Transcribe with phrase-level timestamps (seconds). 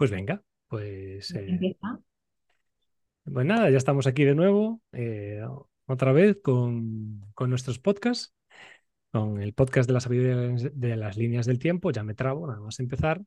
[0.00, 2.00] Pues venga, pues, eh, Empieza.
[3.30, 5.42] pues nada, ya estamos aquí de nuevo, eh,
[5.84, 8.32] otra vez con, con nuestros podcasts,
[9.12, 10.36] con el podcast de la sabiduría
[10.72, 13.20] de las líneas del tiempo, ya me trabo, nada más empezar.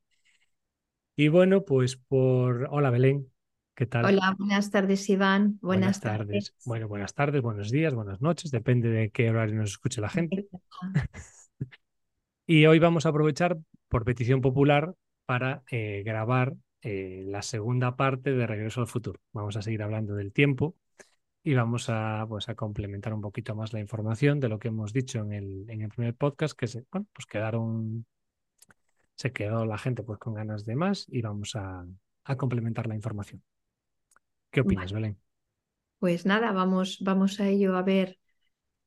[1.15, 2.67] Y bueno, pues por...
[2.71, 3.31] Hola Belén,
[3.75, 4.05] ¿qué tal?
[4.05, 5.59] Hola, buenas tardes, Iván.
[5.61, 6.27] Buenas Buenas tardes.
[6.27, 6.55] tardes.
[6.65, 10.47] Bueno, buenas tardes, buenos días, buenas noches, depende de qué horario nos escuche la gente.
[12.47, 13.57] Y hoy vamos a aprovechar,
[13.89, 14.95] por petición popular,
[15.25, 19.21] para eh, grabar eh, la segunda parte de Regreso al Futuro.
[19.31, 20.75] Vamos a seguir hablando del tiempo
[21.41, 24.93] y vamos a, pues, a complementar un poquito más la información de lo que hemos
[24.93, 28.05] dicho en el, en el primer podcast, que se, bueno, pues quedaron,
[29.15, 31.85] se quedó la gente pues, con ganas de más y vamos a,
[32.25, 33.41] a complementar la información.
[34.51, 35.07] ¿Qué opinas, Vale.
[35.07, 35.19] Belén?
[35.99, 38.19] Pues nada, vamos, vamos a ello a ver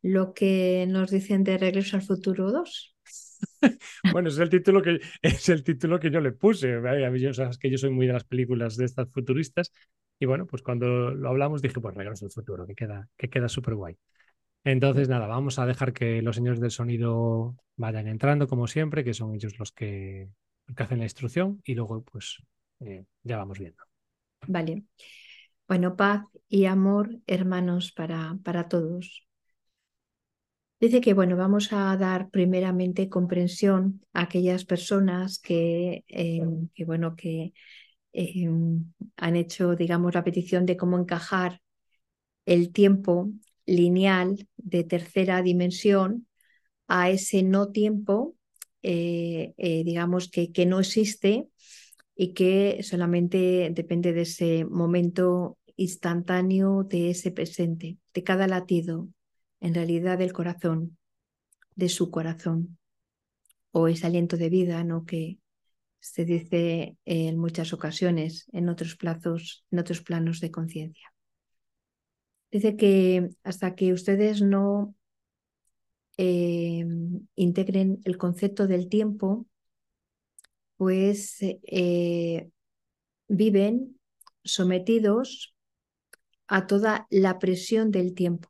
[0.03, 2.96] lo que nos dicen de Regreso al Futuro 2.
[4.13, 6.77] Bueno, es el título que es el título que yo le puse.
[6.79, 7.21] ¿vale?
[7.21, 9.73] Yo, sabes que yo soy muy de las películas de estas futuristas.
[10.19, 13.49] Y bueno, pues cuando lo hablamos dije, pues regreso al futuro, que queda, que queda
[13.49, 13.97] súper guay.
[14.65, 19.15] Entonces, nada, vamos a dejar que los señores del sonido vayan entrando, como siempre, que
[19.15, 20.29] son ellos los que,
[20.75, 22.43] que hacen la instrucción, y luego, pues,
[22.81, 23.85] eh, ya vamos viendo.
[24.49, 24.83] Vale.
[25.69, 29.26] Bueno, paz y amor, hermanos, para, para todos.
[30.79, 36.43] Dice que, bueno, vamos a dar primeramente comprensión a aquellas personas que, eh,
[36.75, 37.55] que bueno, que
[38.13, 38.49] eh,
[39.17, 41.61] han hecho, digamos, la petición de cómo encajar
[42.47, 43.31] el tiempo
[43.67, 46.27] lineal de tercera dimensión
[46.89, 48.37] a ese no tiempo,
[48.83, 51.49] eh, eh, digamos, que, que no existe
[52.17, 59.09] y que solamente depende de ese momento instantáneo, de ese presente, de cada latido,
[59.61, 60.97] en realidad del corazón,
[61.75, 62.79] de su corazón,
[63.71, 65.05] o ese aliento de vida, ¿no?
[65.05, 65.39] Que
[66.01, 71.13] se dice en muchas ocasiones en otros plazos, en otros planos de conciencia.
[72.51, 74.95] Dice que hasta que ustedes no
[76.17, 76.87] eh,
[77.35, 79.47] integren el concepto del tiempo,
[80.77, 82.51] pues eh,
[83.29, 83.99] viven
[84.45, 85.55] sometidos
[86.47, 88.49] a toda la presión del tiempo.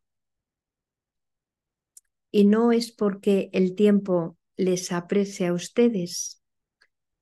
[2.36, 6.42] Y no es porque el tiempo les aprecie a ustedes,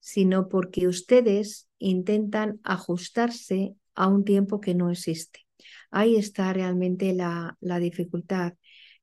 [0.01, 5.47] sino porque ustedes intentan ajustarse a un tiempo que no existe.
[5.93, 8.55] Ahí está realmente la, la dificultad,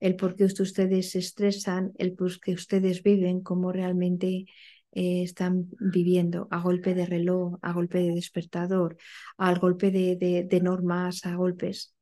[0.01, 4.47] el por qué ustedes se estresan, el por qué ustedes viven como realmente
[4.91, 8.97] eh, están viviendo, a golpe de reloj, a golpe de despertador,
[9.38, 11.95] al golpe de, de, de normas, a golpes.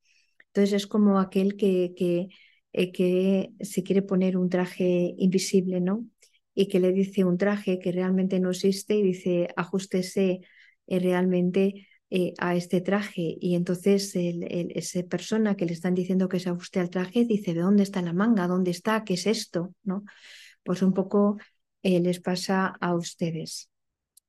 [0.48, 2.30] Entonces es como aquel que, que,
[2.72, 6.06] eh, que se quiere poner un traje invisible, ¿no?
[6.54, 10.42] Y que le dice un traje que realmente no existe y dice, ajustese
[10.88, 13.38] eh, realmente eh, a este traje.
[13.40, 14.44] Y entonces el,
[14.76, 18.02] esa persona que le están diciendo que se ajuste al traje dice, ¿de dónde está
[18.04, 18.48] la manga?
[18.48, 19.04] ¿Dónde está?
[19.04, 19.74] ¿Qué es esto?
[19.84, 20.04] ¿No?
[20.64, 21.38] Pues un poco
[21.82, 23.70] les pasa a ustedes.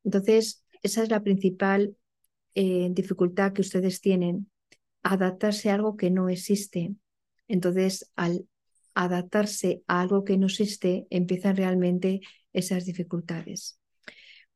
[0.04, 1.96] Entonces, esa es la principal
[2.54, 4.50] dificultad que ustedes tienen,
[5.02, 6.94] adaptarse a algo que no existe.
[7.50, 8.46] Entonces, al
[8.94, 12.20] adaptarse a algo que no existe, empiezan realmente
[12.52, 13.80] esas dificultades.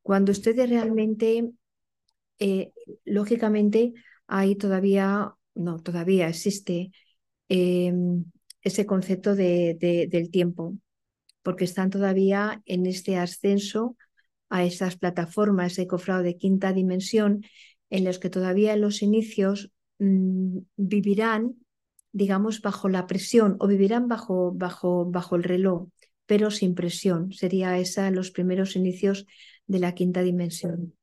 [0.01, 1.51] Cuando ustedes realmente,
[2.39, 2.71] eh,
[3.03, 3.91] lógicamente,
[4.27, 6.91] ahí todavía, no, todavía existe
[7.49, 7.93] eh,
[8.61, 10.77] ese concepto de, de, del tiempo,
[11.43, 13.97] porque están todavía en este ascenso
[14.47, 17.43] a esas plataformas, ese cofrado de quinta dimensión,
[17.89, 21.64] en los que todavía en los inicios mmm, vivirán
[22.15, 25.89] digamos, bajo la presión o vivirán bajo, bajo, bajo el reloj,
[26.25, 27.33] pero sin presión.
[27.33, 29.27] Sería esa los primeros inicios
[29.67, 30.93] de la quinta dimensión.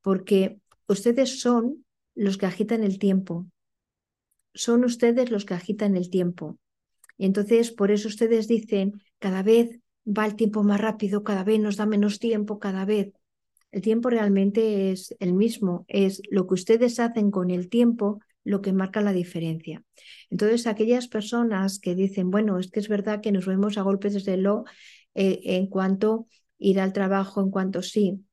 [0.00, 0.58] Porque
[0.88, 1.84] ustedes son
[2.14, 3.44] los que agitan el tiempo.
[4.54, 6.58] Son ustedes los que agitan el tiempo.
[7.18, 11.60] Y entonces, por eso ustedes dicen, cada vez va el tiempo más rápido, cada vez
[11.60, 13.12] nos da menos tiempo, cada vez.
[13.72, 18.62] El tiempo realmente es el mismo, es lo que ustedes hacen con el tiempo lo
[18.62, 19.82] que marca la diferencia.
[20.30, 24.14] Entonces, aquellas personas que dicen, bueno, es que es verdad que nos vemos a golpes
[24.14, 24.64] desde lo
[25.14, 26.28] eh, en cuanto
[26.58, 28.24] ir al trabajo, en cuanto sí,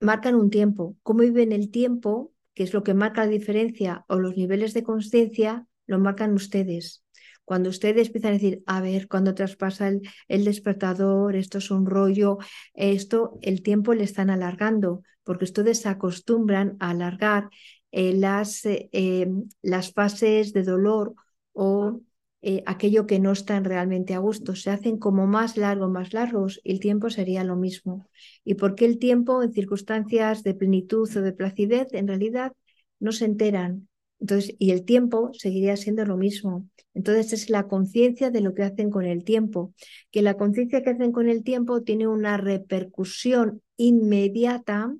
[0.00, 0.96] marcan un tiempo.
[1.02, 2.32] ¿Cómo viven el tiempo?
[2.54, 7.04] Que es lo que marca la diferencia, o los niveles de conciencia, lo marcan ustedes.
[7.44, 11.86] Cuando ustedes empiezan a decir, a ver, cuando traspasa el, el, despertador, esto es un
[11.86, 12.38] rollo,
[12.74, 17.50] esto, el tiempo le están alargando, porque ustedes se acostumbran a alargar
[17.92, 19.28] eh, las, eh,
[19.62, 21.14] las, fases de dolor
[21.52, 22.00] o
[22.42, 26.60] eh, aquello que no están realmente a gusto, se hacen como más largos, más largos,
[26.62, 28.08] y el tiempo sería lo mismo.
[28.44, 32.52] ¿Y por qué el tiempo en circunstancias de plenitud o de placidez en realidad
[33.00, 33.88] no se enteran?
[34.20, 36.68] Entonces, y el tiempo seguiría siendo lo mismo.
[36.94, 39.74] Entonces es la conciencia de lo que hacen con el tiempo,
[40.10, 44.94] que la conciencia que hacen con el tiempo tiene una repercusión inmediata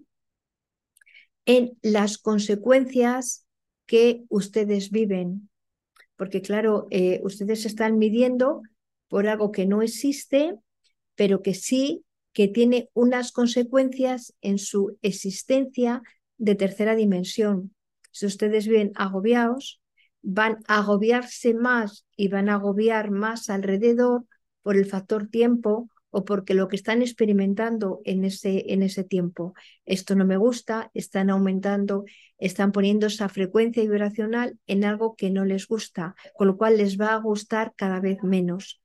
[1.47, 3.47] en las consecuencias
[3.87, 5.49] que ustedes viven.
[6.17, 8.63] Porque claro, eh, ustedes están midiendo
[9.09, 10.57] por algo que no existe,
[11.15, 16.03] pero que sí que tiene unas consecuencias en su existencia
[16.37, 17.75] de tercera dimensión.
[18.11, 19.81] Si ustedes viven agobiados,
[20.21, 24.25] van a agobiarse más y van a agobiar más alrededor
[24.63, 29.53] por el factor tiempo o porque lo que están experimentando en ese, en ese tiempo,
[29.85, 32.07] esto no me gusta, están aumentando,
[32.39, 36.99] están poniendo esa frecuencia vibracional en algo que no les gusta, con lo cual les
[36.99, 38.81] va a gustar cada vez menos.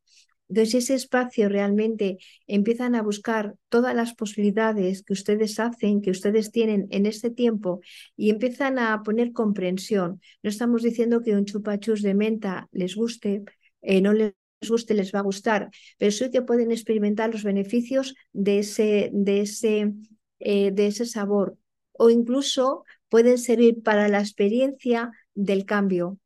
[0.50, 2.18] Entonces, ese espacio realmente
[2.48, 7.80] empiezan a buscar todas las posibilidades que ustedes hacen, que ustedes tienen en este tiempo
[8.18, 10.19] y empiezan a poner comprensión.
[10.44, 13.45] No estamos diciendo que un chupachus de menta les guste,
[13.81, 14.34] eh, no les
[14.69, 19.42] guste, les va a gustar, pero sí que pueden experimentar los beneficios de ese, de
[19.42, 19.94] ese,
[20.40, 21.58] eh, de ese sabor
[21.94, 26.18] o incluso pueden servir para la experiencia del cambio,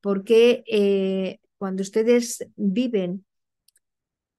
[0.00, 3.24] porque eh, cuando ustedes viven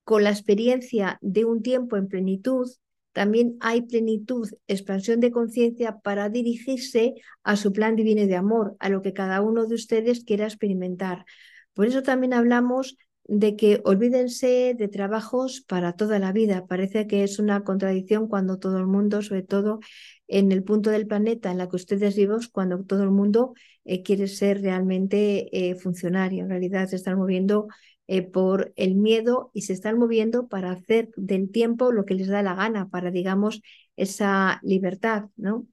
[0.04, 2.70] con la experiencia de un tiempo en plenitud,
[3.12, 8.90] también hay plenitud, expansión de conciencia para dirigirse a su plan divino de amor, a
[8.90, 11.26] lo que cada uno de ustedes quiera experimentar.
[11.74, 16.66] Por eso también hablamos de que olvídense de trabajos para toda la vida.
[16.68, 19.80] Parece que es una contradicción cuando todo el mundo, sobre todo
[20.28, 23.54] en el punto del planeta en la que ustedes viven, cuando todo el mundo
[23.86, 26.44] eh, quiere ser realmente eh, funcionario.
[26.44, 27.68] En realidad se están moviendo
[28.08, 32.28] eh, por el miedo y se están moviendo para hacer del tiempo lo que les
[32.28, 33.62] da la gana, para, digamos,
[33.96, 35.68] esa libertad, ¿no?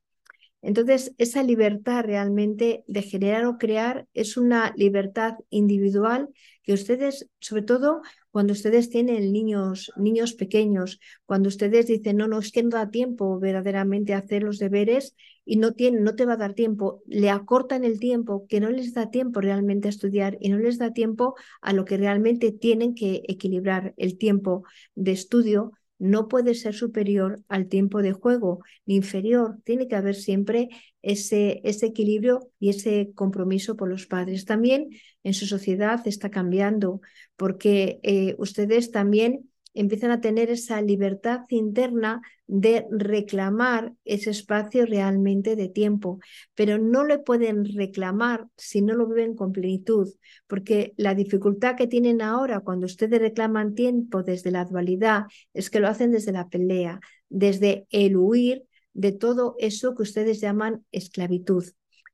[0.60, 6.28] Entonces, esa libertad realmente de generar o crear es una libertad individual
[6.64, 8.02] que ustedes, sobre todo
[8.32, 12.90] cuando ustedes tienen niños, niños pequeños, cuando ustedes dicen, no, no, es que no da
[12.90, 15.14] tiempo verdaderamente a hacer los deberes
[15.44, 18.68] y no, tiene, no te va a dar tiempo, le acortan el tiempo, que no
[18.68, 22.50] les da tiempo realmente a estudiar y no les da tiempo a lo que realmente
[22.52, 24.64] tienen que equilibrar el tiempo
[24.94, 29.58] de estudio no puede ser superior al tiempo de juego, ni inferior.
[29.64, 30.68] Tiene que haber siempre
[31.02, 34.44] ese, ese, equilibrio y ese compromiso por los padres.
[34.44, 34.88] También
[35.24, 37.00] en su sociedad está cambiando,
[37.36, 45.54] porque eh, ustedes también empiezan a tener esa libertad interna de reclamar ese espacio realmente
[45.54, 46.18] de tiempo,
[46.54, 50.08] pero no le pueden reclamar si no lo viven con plenitud,
[50.46, 55.80] porque la dificultad que tienen ahora cuando ustedes reclaman tiempo desde la dualidad es que
[55.80, 58.64] lo hacen desde la pelea, desde el huir
[58.94, 61.64] de todo eso que ustedes llaman esclavitud.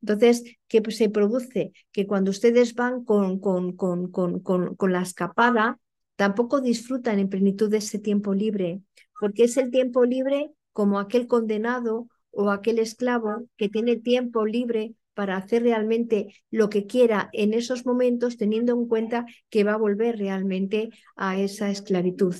[0.02, 1.72] Entonces, ¿qué se produce?
[1.90, 5.78] Que cuando ustedes van con, con, con, con, con la escapada,
[6.16, 8.80] tampoco disfrutan en plenitud de ese tiempo libre,
[9.20, 14.94] porque es el tiempo libre como aquel condenado o aquel esclavo que tiene tiempo libre
[15.14, 19.78] para hacer realmente lo que quiera en esos momentos, teniendo en cuenta que va a
[19.78, 22.34] volver realmente a esa esclavitud.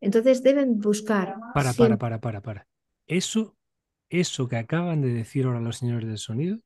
[0.00, 1.36] Entonces deben buscar.
[1.54, 2.66] Para, para, para, para, para.
[3.06, 3.56] Eso,
[4.10, 6.58] eso que acaban de decir ahora los señores del sonido,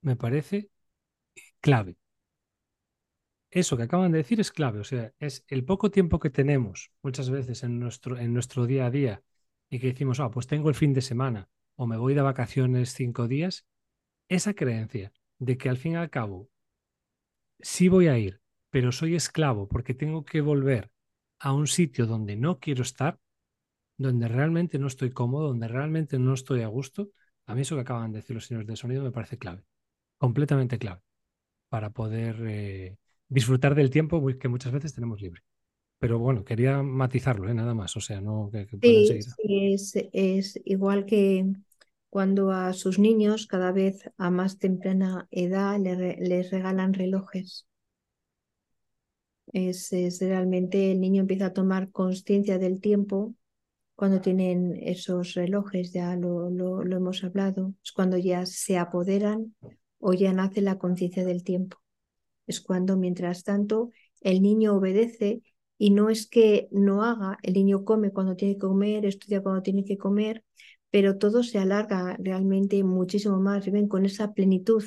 [0.00, 0.70] me parece
[1.60, 1.96] clave
[3.50, 6.92] eso que acaban de decir es clave, o sea, es el poco tiempo que tenemos
[7.02, 9.22] muchas veces en nuestro, en nuestro día a día
[9.68, 12.94] y que decimos, ah, pues tengo el fin de semana o me voy de vacaciones
[12.94, 13.66] cinco días,
[14.28, 16.48] esa creencia de que al fin y al cabo
[17.60, 18.40] sí voy a ir,
[18.70, 20.90] pero soy esclavo porque tengo que volver
[21.40, 23.18] a un sitio donde no quiero estar,
[23.96, 27.10] donde realmente no estoy cómodo, donde realmente no estoy a gusto,
[27.46, 29.64] a mí eso que acaban de decir los señores de sonido me parece clave,
[30.18, 31.02] completamente clave,
[31.68, 32.36] para poder...
[32.46, 32.96] Eh,
[33.30, 35.40] disfrutar del tiempo que muchas veces tenemos libre.
[35.98, 37.54] Pero bueno, quería matizarlo, ¿eh?
[37.54, 41.46] nada más, o sea, no que, sí, es, es igual que
[42.08, 47.66] cuando a sus niños cada vez a más temprana edad les regalan relojes.
[49.52, 53.34] Es, es, realmente el niño empieza a tomar conciencia del tiempo
[53.94, 59.54] cuando tienen esos relojes, ya lo, lo, lo, hemos hablado, es cuando ya se apoderan
[59.98, 61.76] o ya nace la conciencia del tiempo
[62.50, 63.90] es cuando, mientras tanto,
[64.20, 65.42] el niño obedece
[65.78, 69.62] y no es que no haga, el niño come cuando tiene que comer, estudia cuando
[69.62, 70.44] tiene que comer,
[70.90, 74.84] pero todo se alarga realmente muchísimo más, viven con esa plenitud,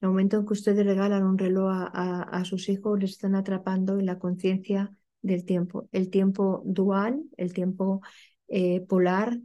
[0.00, 4.06] el momento en que ustedes regalan un reloj a, sus hijos, les están atrapando en
[4.06, 5.88] la conciencia del tiempo.
[5.92, 8.00] El tiempo dual, el tiempo
[8.46, 9.38] eh, polar,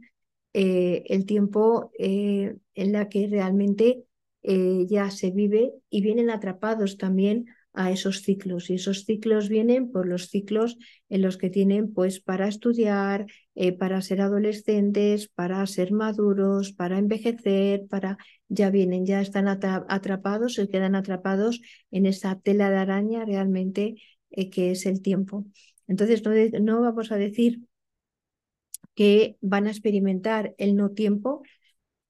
[0.52, 4.04] eh, el tiempo eh, en la que realmente
[4.44, 8.70] ya se vive y vienen atrapados también a esos ciclos.
[8.70, 13.72] Y esos ciclos vienen por los ciclos en los que tienen pues para estudiar, eh,
[13.72, 18.16] para ser adolescentes, para ser maduros, para envejecer, para
[18.48, 21.60] ya vienen, ya están atrapados, se quedan atrapados
[21.90, 23.96] en esa tela de araña realmente
[24.30, 25.44] eh, que es el tiempo.
[25.88, 27.60] Entonces no, no vamos a decir
[28.94, 31.42] que van a experimentar el no tiempo,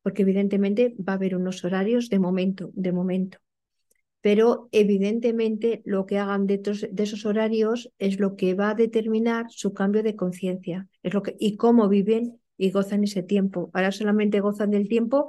[0.04, 3.38] porque evidentemente va a haber unos horarios de momento, de momento
[4.24, 6.62] pero evidentemente lo que hagan de,
[6.96, 10.88] esos horarios es lo que va a determinar su cambio de conciencia
[11.38, 13.70] y cómo viven y gozan ese tiempo.
[13.74, 15.26] Ahora solamente gozan del tiempo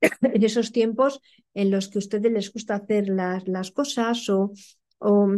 [0.22, 1.20] en esos tiempos
[1.52, 4.52] en los que a ustedes les gusta hacer las, las cosas o,
[4.98, 5.32] o,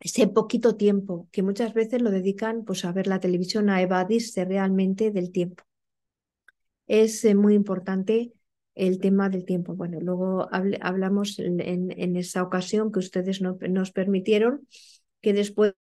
[0.00, 4.44] ese poquito tiempo que muchas veces lo dedican pues, a ver la televisión, a evadirse
[4.44, 5.64] realmente del tiempo.
[6.92, 8.32] Es eh, muy importante
[8.74, 9.76] el tema del tiempo.
[9.76, 14.66] Bueno, luego hablamos en, esa ocasión que ustedes nos permitieron
[15.20, 15.76] que después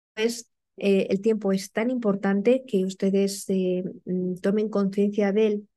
[0.78, 5.70] eh, el tiempo es tan importante que ustedes eh, mm, tomen conciencia de él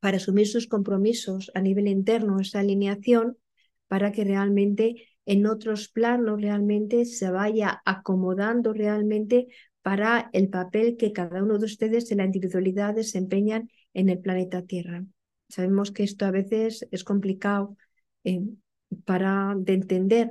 [0.00, 3.36] para asumir sus compromisos a nivel interno, esa alineación,
[3.88, 9.48] para que realmente en otros planos realmente se vaya acomodando realmente
[9.82, 14.62] para el papel que cada uno de ustedes en la individualidad desempeñan en el planeta
[14.62, 15.04] Tierra.
[15.48, 17.76] Sabemos que esto a veces es complicado
[18.24, 18.40] eh,
[19.04, 20.30] para de entender,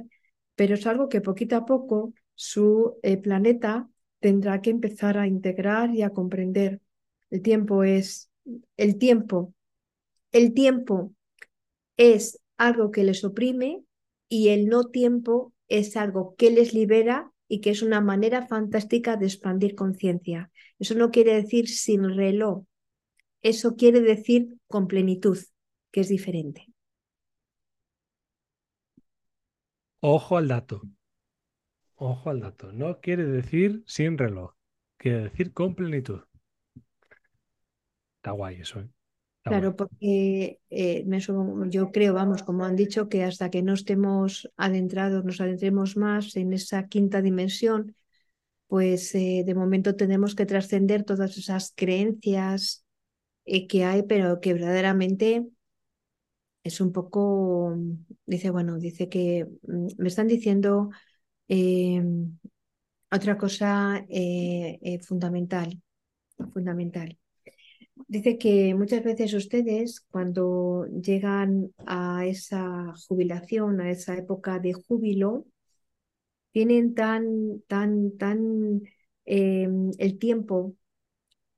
[0.55, 3.89] pero es algo que poquito a poco su eh, planeta
[4.19, 6.81] tendrá que empezar a integrar y a comprender.
[7.29, 8.29] El tiempo es
[8.77, 9.53] el tiempo.
[10.31, 11.13] El tiempo
[11.97, 13.83] es algo que les oprime
[14.29, 19.17] y el no tiempo es algo que les libera y que es una manera fantástica
[19.17, 20.51] de expandir conciencia.
[20.79, 22.63] Eso no quiere decir sin reloj,
[23.41, 25.37] eso quiere decir con plenitud,
[25.91, 26.67] que es diferente.
[29.99, 30.81] Ojo al dato.
[31.95, 32.71] Ojo al dato.
[32.71, 34.53] No quiere decir sin reloj.
[34.97, 36.21] Quiere decir con plenitud.
[38.17, 38.89] Está guay eso, ¿eh?
[39.43, 41.05] claro, porque eh,
[41.69, 46.35] yo creo, vamos, como han dicho, que hasta que no estemos adentrados, nos adentremos más
[46.35, 47.95] en esa quinta dimensión,
[48.67, 52.85] pues eh, de momento tenemos que trascender todas esas creencias,
[53.45, 55.47] eh, que hay, pero que verdaderamente
[56.63, 57.75] es un poco,
[58.25, 60.89] dice, bueno, dice que mm, me están diciendo
[61.47, 62.37] em,
[63.11, 65.81] otra cosa eh, eh, fundamental,
[66.53, 67.17] fundamental.
[68.07, 75.45] Dice que muchas veces ustedes cuando llegan a esa jubilación, a esa época de júbilo,
[76.51, 78.81] tienen tan, tan, tan
[79.25, 80.75] em, el tiempo,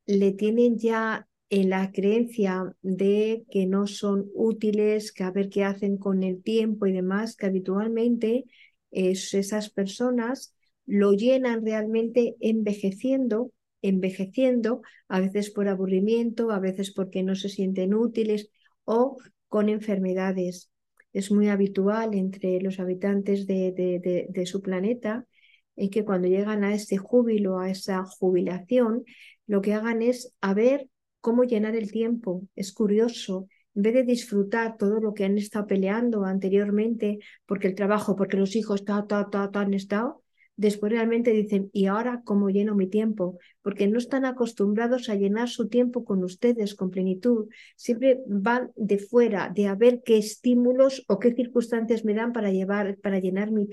[0.05, 5.63] le tienen ya en la creencia de que no son útiles, que a ver qué
[5.63, 8.45] hacen con el tiempo y demás, que habitualmente
[8.89, 10.55] esas personas
[10.87, 13.51] lo llenan realmente envejeciendo,
[13.83, 18.49] envejeciendo, a veces por aburrimiento, a veces porque no se sienten útiles
[18.83, 20.71] o con enfermedades.
[21.13, 25.27] Es muy habitual entre los habitantes de, su planeta
[25.75, 29.03] en que cuando llegan a ese júbilo, a esa jubilación,
[29.45, 30.89] lo que hagan es a ver
[31.23, 32.43] cómo llenar el tiempo.
[32.53, 37.75] Es curioso, en vez de disfrutar todo lo que han estado peleando anteriormente, porque el
[37.75, 40.21] trabajo, porque los hijos, ta, ta, ta, ta, han estado,
[40.57, 43.39] después realmente dicen, ¿y ahora cómo lleno mi tiempo?
[43.61, 47.47] Porque no están acostumbrados a llenar su tiempo con ustedes, con plenitud.
[47.77, 52.51] Siempre van de fuera, de a ver qué estímulos o qué circunstancias me dan para,
[52.51, 53.65] llevar, para llenar mi,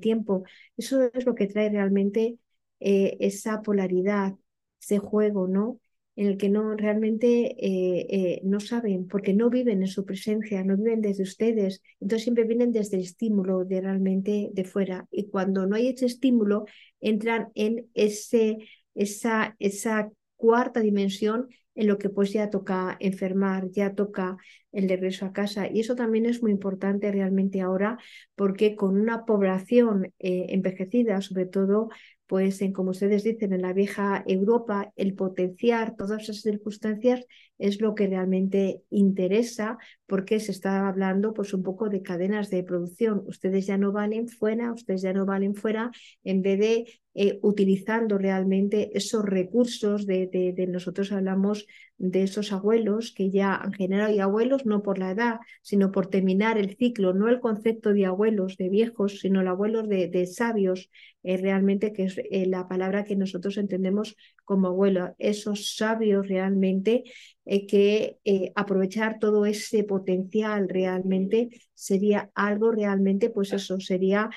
[0.00, 0.42] tiempo.
[0.76, 2.38] Eso es lo que trae realmente
[2.80, 4.34] eh, esa polaridad,
[4.80, 5.80] ese juego, ¿no?
[6.16, 10.64] En el que no realmente eh, eh, no saben, porque no viven en su presencia,
[10.64, 15.06] no viven desde ustedes, entonces siempre vienen desde el estímulo de realmente de fuera.
[15.10, 16.64] Y cuando no hay ese estímulo,
[17.00, 18.58] entran en ese,
[18.94, 24.38] esa, esa cuarta dimensión en lo que pues ya toca enfermar, ya toca
[24.72, 25.68] el regreso a casa.
[25.68, 27.98] Y eso también es muy importante realmente ahora,
[28.34, 31.90] porque con una población eh, envejecida, sobre todo
[32.26, 37.24] pues en, como ustedes dicen, en la vieja Europa, el potenciar todas esas circunstancias
[37.58, 42.62] es lo que realmente interesa porque se está hablando pues un poco de cadenas de
[42.62, 43.22] producción.
[43.26, 45.90] Ustedes ya no valen fuera, ustedes ya no valen fuera
[46.24, 53.10] en vez de eh, utilizando realmente esos recursos de, de, nosotros hablamos de esos abuelos
[53.16, 57.14] que ya han generado y abuelos no por la edad, sino por terminar el ciclo,
[57.14, 60.90] no el concepto de abuelos, de viejos, sino el abuelos de, sabios,
[61.22, 64.14] eh, realmente que es eh, la palabra que nosotros entendemos
[64.46, 67.04] como abuelo, esos sabios realmente
[67.44, 68.18] que
[68.54, 74.30] aprovechar todo ese potencial realmente sería algo realmente, pues eso, sería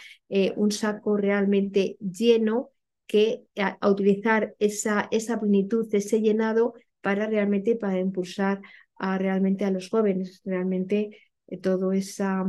[0.58, 2.72] un saco realmente lleno
[3.10, 8.62] que a, utilizar esa, esa plenitud, ese llenado para realmente para impulsar
[8.96, 12.46] a, realmente a los jóvenes, realmente eh, todo esa,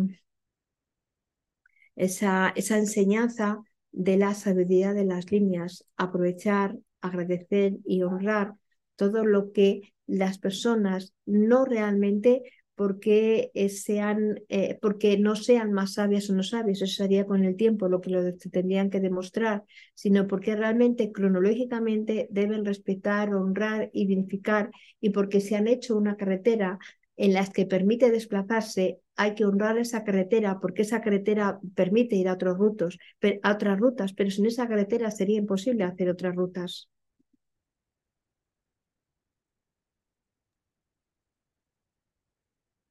[1.97, 3.63] esa, esa enseñanza
[3.93, 8.55] de la sabiduría de las líneas, aprovechar, agradecer y honrar
[8.97, 12.43] todo lo que las personas no realmente
[12.75, 17.45] porque, eh, sean, eh, porque no sean más sabias o no sabias, eso sería con
[17.45, 19.65] el tiempo lo que lo tendrían que demostrar,
[19.95, 26.17] sino porque realmente cronológicamente deben respetar, honrar y dignificar y porque se han hecho una
[26.17, 26.79] carretera
[27.19, 32.29] en la que permite desplazarse, hay que honrar esa carretera porque esa carretera permite ir
[32.29, 32.99] a, otros rutos,
[33.43, 36.89] a otras rutas, pero sin esa carretera sería imposible hacer otras rutas.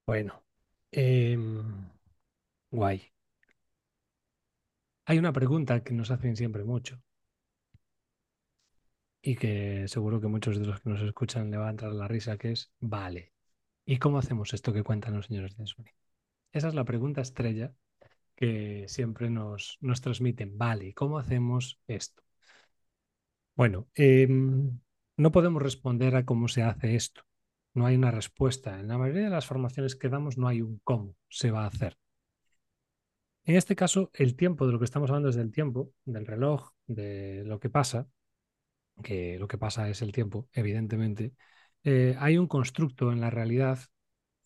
[0.06, 0.44] Bueno,
[0.92, 1.64] em,
[2.72, 3.02] guay.
[5.06, 7.02] Hay una pregunta que nos hacen siempre mucho
[9.22, 12.08] y que seguro que muchos de los que nos escuchan le va a entrar la
[12.08, 13.34] risa, que es, vale,
[13.86, 15.86] ¿y cómo hacemos esto que cuentan los señores de Sony?
[16.52, 17.74] Esa es la pregunta estrella
[18.36, 22.24] que siempre nos, nos transmiten, vale, ¿y cómo hacemos esto?
[23.56, 24.80] Bueno, em,
[25.18, 27.22] no podemos responder a cómo se hace esto,
[27.74, 28.80] no hay una respuesta.
[28.80, 31.68] En la mayoría de las formaciones que damos no hay un cómo se va a
[31.68, 31.98] hacer.
[33.46, 36.72] En este caso, el tiempo, de lo que estamos hablando es del tiempo, del reloj,
[36.88, 38.08] de lo que pasa,
[39.04, 41.34] que lo que pasa es el tiempo, evidentemente.
[41.84, 43.80] Eh, hay un constructo en la realidad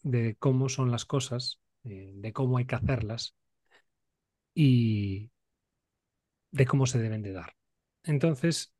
[0.03, 3.35] de cómo son las cosas, eh, de cómo hay que hacerlas
[4.55, 5.31] y
[6.51, 7.55] de cómo se deben de dar.
[8.03, 8.73] Entonces,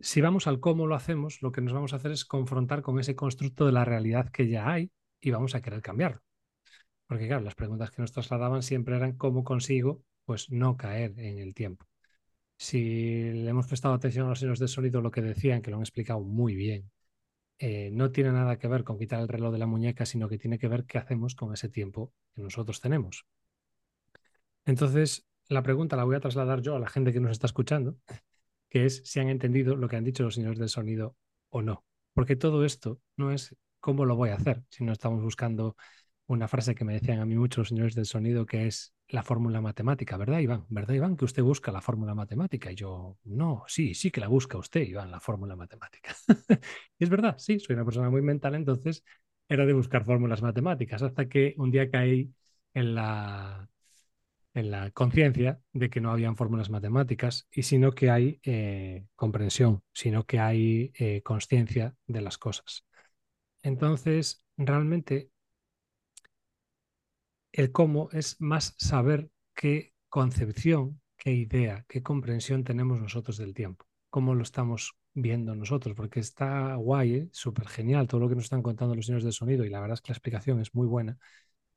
[0.00, 2.98] si vamos al cómo lo hacemos, lo que nos vamos a hacer es confrontar con
[2.98, 6.22] ese constructo de la realidad que ya hay y vamos a querer cambiarlo.
[7.06, 11.38] Porque claro, las preguntas que nos trasladaban siempre eran cómo consigo pues no caer en
[11.38, 11.86] el tiempo.
[12.56, 15.76] Si le hemos prestado atención a los signos de sonido, lo que decían, que lo
[15.76, 16.90] han explicado muy bien,
[17.58, 20.38] eh, no tiene nada que ver con quitar el reloj de la muñeca, sino que
[20.38, 23.26] tiene que ver qué hacemos con ese tiempo que nosotros tenemos.
[24.64, 27.96] Entonces, la pregunta la voy a trasladar yo a la gente que nos está escuchando
[28.72, 31.14] que es si han entendido lo que han dicho los señores del sonido
[31.50, 31.84] o no.
[32.14, 35.76] Porque todo esto no es cómo lo voy a hacer, sino estamos buscando
[36.26, 39.22] una frase que me decían a mí muchos los señores del sonido, que es la
[39.22, 40.66] fórmula matemática, ¿verdad, Iván?
[40.70, 42.72] ¿Verdad, Iván, que usted busca la fórmula matemática?
[42.72, 46.14] Y yo, no, sí, sí que la busca usted, Iván, la fórmula matemática.
[46.98, 49.04] y es verdad, sí, soy una persona muy mental, entonces
[49.48, 52.32] era de buscar fórmulas matemáticas, hasta que un día caí
[52.74, 53.68] en la
[54.54, 59.82] en la conciencia de que no habían fórmulas matemáticas y sino que hay eh, comprensión,
[59.92, 62.84] sino que hay eh, conciencia de las cosas.
[63.62, 65.30] Entonces, realmente,
[67.52, 73.86] el cómo es más saber qué concepción, qué idea, qué comprensión tenemos nosotros del tiempo,
[74.10, 77.28] cómo lo estamos viendo nosotros, porque está guay, ¿eh?
[77.32, 79.94] súper genial todo lo que nos están contando los señores de sonido y la verdad
[79.94, 81.18] es que la explicación es muy buena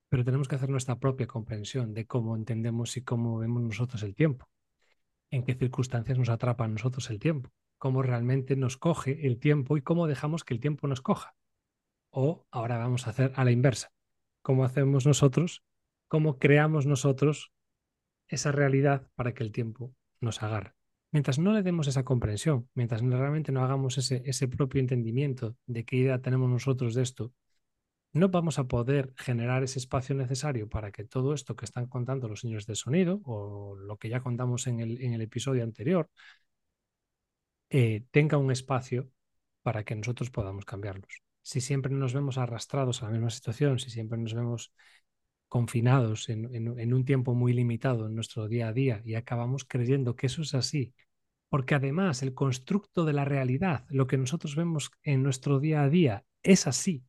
[0.10, 4.16] pero tenemos que hacer nuestra propia comprensión de cómo entendemos y cómo vemos nosotros el
[4.16, 4.48] tiempo,
[5.30, 9.78] en qué circunstancias nos atrapa a nosotros el tiempo, cómo realmente nos coge el tiempo
[9.78, 11.36] y cómo dejamos que el tiempo nos coja.
[12.12, 13.92] O ahora vamos a hacer a la inversa,
[14.46, 15.64] cómo hacemos nosotros,
[16.08, 17.52] cómo creamos nosotros
[18.28, 20.76] esa realidad para que el tiempo nos agarre.
[21.10, 25.96] Mientras no le demos esa comprensión, mientras realmente no hagamos ese, propio entendimiento de qué
[25.96, 27.34] idea tenemos nosotros de esto
[28.14, 32.30] no vamos a poder generar ese espacio necesario para que todo esto que están contando
[32.30, 36.10] los señores de sonido o lo que ya contamos en el, en el episodio anterior
[37.70, 39.10] eh, tenga un espacio
[39.64, 41.25] para que nosotros podamos cambiarlos.
[41.46, 44.74] Si siempre nos vemos arrastrados a la misma situación, si siempre nos vemos
[45.48, 50.26] confinados en un tiempo muy limitado en nuestro día a día y acabamos creyendo que
[50.26, 50.96] eso es así,
[51.48, 55.90] porque además el constructo de la realidad, lo que nosotros vemos en nuestro día a
[55.90, 57.04] día, es así,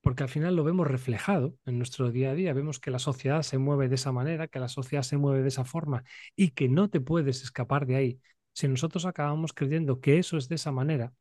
[0.00, 3.42] porque al final lo vemos reflejado en nuestro día a día, vemos que la sociedad
[3.42, 6.02] se mueve de esa manera, que la sociedad se mueve de esa forma
[6.34, 8.20] y que no te puedes escapar de ahí.
[8.54, 11.12] Si nosotros acabamos creyendo que eso es de esa manera,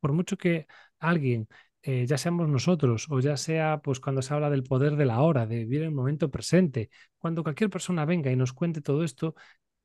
[0.00, 0.66] por mucho que
[0.98, 1.48] alguien
[1.82, 5.20] eh, ya seamos nosotros o ya sea pues cuando se habla del poder de la
[5.20, 9.34] hora, de vivir el momento presente, cuando cualquier persona venga y nos cuente todo esto,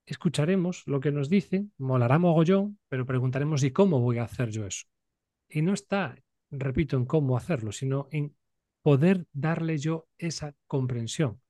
[0.05, 4.65] escucharemos lo que nos dice, molará mogollón, pero preguntaremos ¿y cómo voy a hacer yo
[4.65, 4.85] eso?
[5.47, 6.15] Y no está,
[6.49, 8.35] repito, en cómo hacerlo, sino en
[8.81, 11.41] poder darle yo esa comprensión,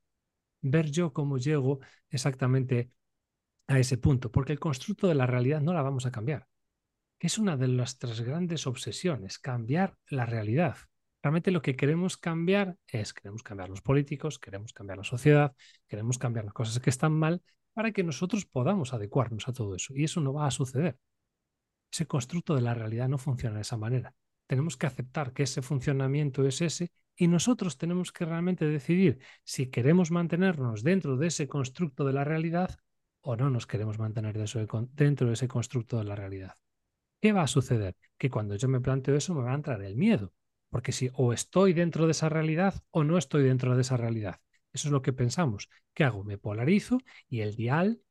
[0.62, 1.80] ver yo cómo llego
[2.10, 2.92] exactamente
[3.68, 6.48] a ese punto, porque el constructo de la realidad no la vamos a cambiar
[7.26, 10.76] es una de nuestras grandes obsesiones, cambiar la realidad.
[11.22, 15.56] Realmente lo que queremos cambiar es, queremos cambiar los políticos, queremos cambiar la sociedad,
[15.88, 19.94] queremos cambiar las cosas que están mal para que nosotros podamos adecuarnos a todo eso.
[19.96, 20.98] Y eso no va a suceder.
[21.90, 24.14] Ese constructo de la realidad no funciona de esa manera.
[24.46, 29.68] Tenemos que aceptar que ese funcionamiento es ese y nosotros tenemos que realmente decidir si
[29.68, 32.76] queremos mantenernos dentro de ese constructo de la realidad
[33.22, 34.38] o no nos queremos mantener
[34.92, 36.56] dentro de ese constructo de la realidad.
[37.24, 37.96] ¿Qué va a suceder?
[38.18, 40.34] Que cuando yo me planteo eso me va a entrar el miedo,
[40.70, 44.42] porque si o estoy dentro de esa realidad o no estoy dentro de esa realidad.
[44.74, 45.70] Eso es lo que pensamos.
[45.94, 46.26] ¿Qué hago?
[46.26, 46.98] Me polarizo
[47.30, 48.02] y el dial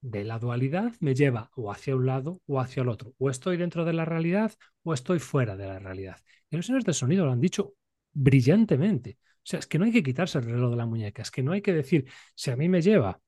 [0.00, 3.14] de la dualidad me lleva o hacia un lado o hacia el otro.
[3.18, 4.52] O estoy dentro de la realidad
[4.82, 6.16] o estoy fuera de la realidad.
[6.50, 7.74] Y los señores del sonido lo han dicho
[8.14, 9.18] brillantemente.
[9.20, 11.44] O sea, es que no hay que quitarse el reloj de la muñeca, es que
[11.44, 13.20] no hay que decir, si a mí me lleva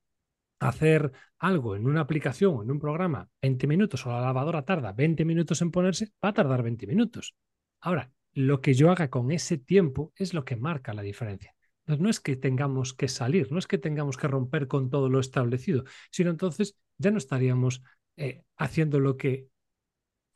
[0.59, 4.91] hacer algo en una aplicación o en un programa 20 minutos o la lavadora tarda
[4.91, 7.35] 20 minutos en ponerse, va a tardar 20 minutos.
[7.79, 11.55] Ahora, lo que yo haga con ese tiempo es lo que marca la diferencia.
[11.81, 15.09] Entonces, no es que tengamos que salir, no es que tengamos que romper con todo
[15.09, 17.81] lo establecido, sino entonces ya no estaríamos
[18.17, 19.47] eh, haciendo lo que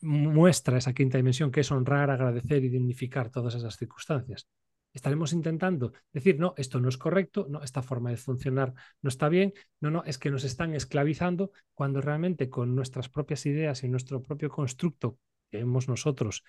[0.02, 4.48] muestra esa quinta dimensión, que es honrar, agradecer y dignificar todas esas circunstancias
[4.94, 9.28] estaremos intentando decir, no, esto no es correcto, no, esta forma de funcionar no está
[9.28, 13.90] bien, no, no, es que nos están esclavizando cuando realmente con nuestras propias ideas y
[13.90, 15.18] nuestro propio constructo
[15.50, 16.44] que hemos nosotros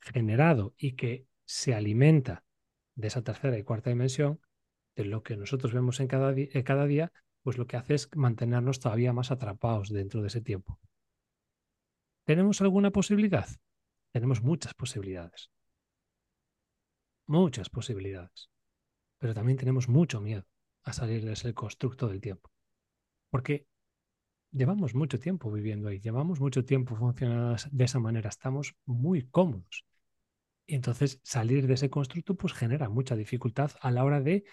[0.00, 2.44] generado y que se alimenta
[2.94, 4.40] de esa tercera y cuarta dimensión,
[4.96, 8.08] de lo que nosotros vemos en cada, en cada día, pues lo que hace es
[8.14, 10.78] mantenernos todavía más atrapados dentro de ese tiempo.
[12.24, 13.48] ¿Tenemos alguna posibilidad?
[14.12, 15.50] Tenemos muchas posibilidades
[17.30, 18.50] muchas posibilidades,
[19.18, 20.44] pero también tenemos mucho miedo
[20.82, 22.50] a salir de ese constructo del tiempo,
[23.30, 23.66] porque
[24.50, 29.86] llevamos mucho tiempo viviendo ahí, llevamos mucho tiempo funcionando de esa manera, estamos muy cómodos.
[30.66, 34.44] Y entonces salir de ese constructo pues genera mucha dificultad a la hora de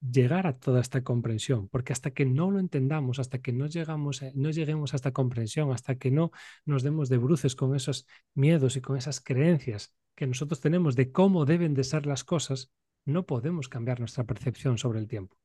[0.00, 4.22] llegar a toda esta comprensión, porque hasta que no lo entendamos, hasta que no, llegamos,
[4.34, 6.30] no lleguemos a esta comprensión, hasta que no
[6.64, 11.12] nos demos de bruces con esos miedos y con esas creencias que nosotros tenemos de
[11.12, 12.70] cómo deben de ser las cosas,
[13.04, 15.36] no podemos cambiar nuestra percepción sobre el tiempo,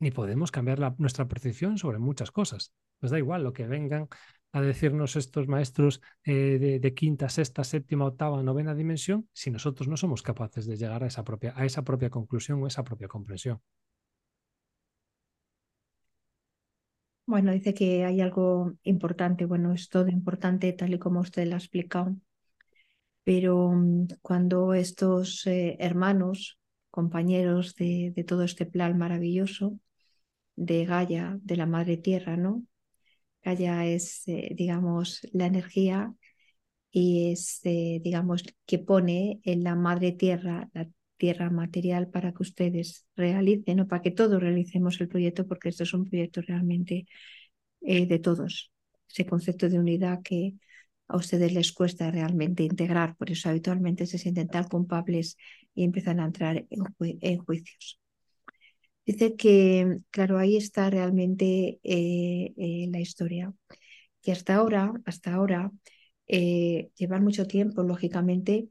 [0.00, 2.72] ni podemos cambiar nuestra percepción sobre muchas cosas.
[2.98, 4.08] Pues da igual lo que vengan
[4.52, 9.96] a decirnos estos maestros eh, de, quinta, sexta, séptima, octava, novena dimensión, si nosotros no
[9.96, 13.60] somos capaces de llegar a esa propia, a esa propia conclusión o esa propia comprensión.
[17.26, 21.56] Bueno, dice que hay algo importante, bueno, es todo importante tal y como usted lo
[21.56, 22.16] ha explicado,
[23.28, 26.58] pero mm, cuando estos eh, hermanos,
[26.90, 29.78] compañeros de, todo este plan maravilloso
[30.56, 32.64] de Gaia, de la Madre Tierra, ¿no?
[33.42, 36.14] Gaia es, eh, digamos, la energía
[36.90, 40.88] y es, eh, digamos, que pone en la Madre Tierra, la
[41.18, 45.82] tierra material para que ustedes realicen o para que todos realicemos el proyecto, porque esto
[45.84, 47.06] es un proyecto realmente
[47.80, 48.72] de todos.
[49.08, 50.54] Ese concepto de unidad que,
[51.08, 55.36] a ustedes les cuesta realmente integrar, por eso habitualmente se sienten tan culpables
[55.74, 57.98] y empiezan a entrar en, juicios.
[59.06, 63.54] Dice que, claro, ahí está realmente eh, eh, la historia,
[64.22, 65.72] que hasta ahora, hasta ahora,
[66.26, 68.68] eh, llevan mucho tiempo, lógicamente,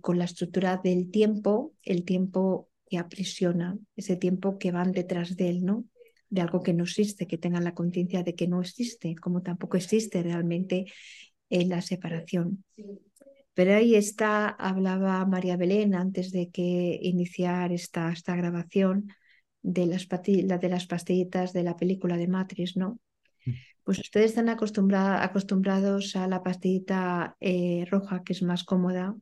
[0.00, 5.48] con la estructura del tiempo, el tiempo que aprisiona, ese tiempo que van detrás de
[5.48, 5.84] él, ¿no?
[6.30, 9.76] de algo que no existe, que tengan la conciencia de que no existe, como tampoco
[9.76, 10.86] existe realmente
[11.50, 12.64] en la separación.
[13.54, 19.12] Pero ahí está, hablaba María Belén antes de que iniciar esta, esta grabación
[19.62, 23.00] de las, de las pastillitas de la película de Matrix, ¿no?
[23.44, 23.52] Mm.
[23.82, 29.16] Pues ustedes están acostumbrados a la pastillita eh, roja, que es más cómoda,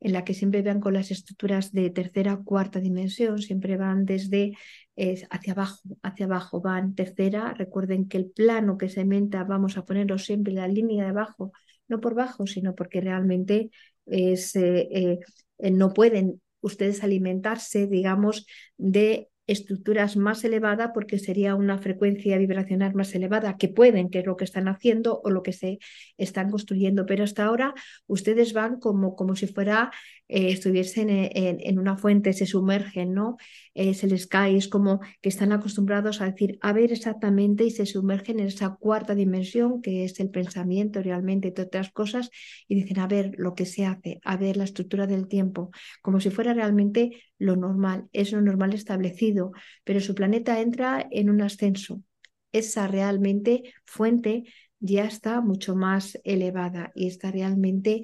[0.00, 4.04] en la que siempre van con las estructuras de tercera o cuarta dimensión, siempre van
[4.04, 4.52] desde
[5.30, 7.54] hacia abajo, hacia abajo, van tercera.
[7.54, 11.10] Recuerden que el plano que se menta vamos a ponerlo siempre en la línea de
[11.10, 11.52] abajo,
[11.88, 13.70] no por bajo, sino porque realmente
[14.06, 15.18] es, eh,
[15.58, 22.94] eh, no pueden ustedes alimentarse, digamos, de estructuras más elevadas porque sería una frecuencia vibracional
[22.94, 25.78] más elevada que pueden, que es lo que están haciendo o lo que se
[26.16, 27.06] están construyendo.
[27.06, 27.74] Pero hasta ahora
[28.06, 29.90] ustedes van como, como si fuera
[30.28, 33.38] eh, estuviesen en, una fuente, se sumergen, ¿no?
[33.74, 37.70] Eh, se les cae, es como que están acostumbrados a decir, a ver exactamente y
[37.70, 42.30] se sumergen en esa cuarta dimensión que es el pensamiento realmente, entre otras cosas,
[42.68, 45.70] y dicen, a ver lo que se hace, a ver la estructura del tiempo,
[46.02, 49.52] como si fuera realmente lo normal, es lo normal establecido,
[49.84, 52.02] pero su planeta entra en un ascenso.
[52.52, 54.44] Esa realmente fuente
[54.80, 58.02] ya está mucho más elevada y está realmente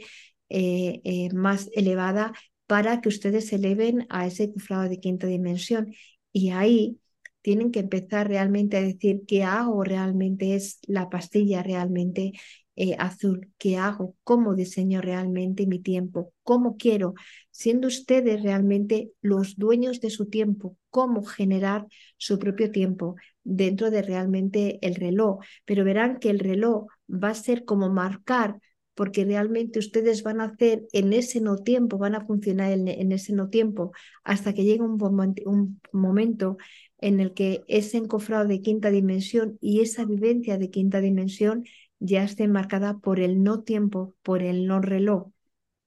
[0.49, 2.33] eh, eh, más elevada
[2.67, 5.95] para que ustedes se eleven a ese cifrado de quinta dimensión.
[6.33, 6.99] Y ahí
[7.43, 12.33] tienen que empezar realmente a decir qué hago realmente es la pastilla realmente
[12.77, 17.15] eh, azul, qué hago, cómo diseño realmente mi tiempo, cómo quiero,
[17.55, 21.87] siendo ustedes realmente los dueños de su tiempo, cómo generar
[22.17, 23.15] su propio tiempo
[23.45, 25.39] dentro de realmente el reloj.
[25.65, 28.59] Pero verán que el reloj va a ser como marcar
[28.95, 33.33] porque realmente ustedes van a hacer en ese no tiempo, van a funcionar en, ese
[33.33, 33.93] no tiempo
[34.25, 35.01] hasta que llegue un,
[35.47, 36.57] un, momento
[36.99, 41.65] en el que ese encofrado de quinta dimensión y esa vivencia de quinta dimensión
[42.01, 45.31] ya esté marcada por el no tiempo, por el no reloj,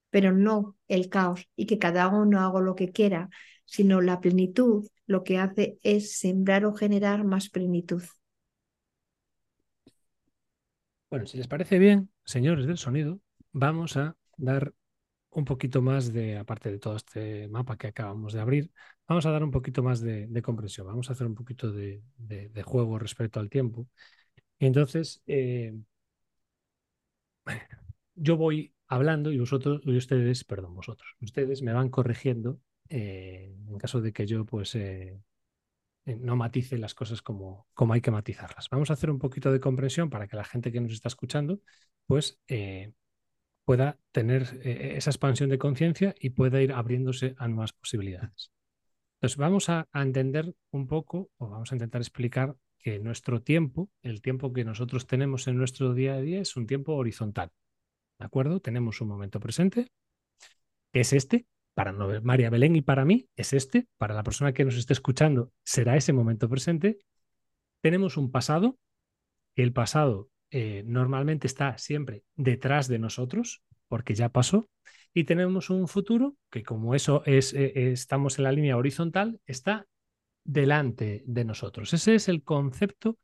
[0.09, 3.29] pero no el caos y que cada uno haga lo que quiera,
[3.65, 8.03] sino la plenitud lo que hace es sembrar o generar más plenitud.
[11.09, 13.21] Bueno, si les parece bien, señores del sonido,
[13.53, 14.73] vamos a dar
[15.29, 18.71] un poquito más de, aparte de todo este mapa que acabamos de abrir,
[19.07, 22.01] vamos a dar un poquito más de, comprensión, vamos a hacer un poquito de,
[22.65, 23.87] juego respecto al tiempo.
[24.59, 25.73] entonces, eh,
[28.15, 33.77] yo voy hablando y vosotros, y ustedes, perdón, vosotros, ustedes me van corrigiendo eh, en
[33.77, 35.21] caso de que yo pues eh,
[36.05, 38.69] eh, no matice las cosas como, como hay que matizarlas.
[38.69, 41.61] Vamos a hacer un poquito de comprensión para que la gente que nos está escuchando
[42.05, 42.39] pues
[43.65, 48.51] pueda tener esa expansión de conciencia y pueda ir abriéndose a nuevas posibilidades.
[49.17, 54.21] Entonces vamos a, entender un poco o vamos a intentar explicar que nuestro tiempo, el
[54.21, 57.51] tiempo que nosotros tenemos en nuestro día a día es un tiempo horizontal.
[58.19, 58.59] ¿De acuerdo?
[58.59, 59.87] Tenemos un momento presente,
[60.91, 64.65] que es este, para María Belén y para mí es este, para la persona que
[64.65, 66.97] nos esté escuchando será ese momento presente.
[67.81, 68.79] Tenemos un pasado,
[69.55, 74.69] que el pasado eh, normalmente está siempre detrás de nosotros, porque ya pasó,
[75.13, 79.85] y tenemos un futuro que como eso es, eh, estamos en la línea horizontal, está
[80.43, 81.93] delante de nosotros.
[81.93, 83.19] Ese es el concepto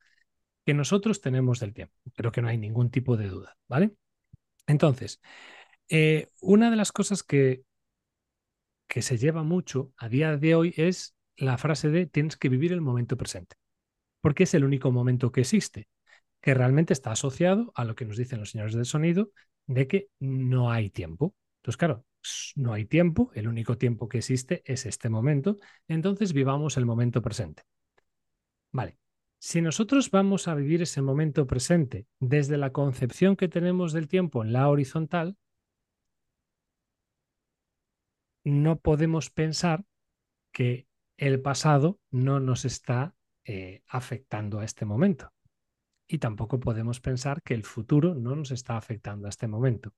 [0.65, 1.95] que nosotros tenemos del tiempo.
[2.15, 3.95] Creo que no hay ningún tipo de duda, ¿vale?
[4.67, 5.21] Entonces,
[6.41, 7.63] una de las cosas que
[8.87, 12.71] que se lleva mucho a día de hoy es la frase de tienes que vivir
[12.73, 13.55] el momento presente,
[14.21, 15.87] porque es el único momento que existe,
[16.41, 19.31] que realmente está asociado a lo que nos dicen los señores del sonido
[19.67, 21.35] de que no hay tiempo.
[21.61, 22.05] Entonces, claro,
[22.55, 27.21] no hay tiempo, el único tiempo que existe es este momento, entonces vivamos el momento
[27.21, 27.63] presente.
[28.71, 28.97] Vale,
[29.43, 34.41] si nosotros vamos a vivir ese momento presente desde la concepción que tenemos del tiempo
[34.41, 35.35] en la horizontal,
[38.45, 39.83] no podemos pensar
[40.53, 45.33] que el pasado no nos está eh, afectando a este momento.
[46.07, 49.93] Y tampoco podemos pensar que el futuro no nos está afectando a este momento.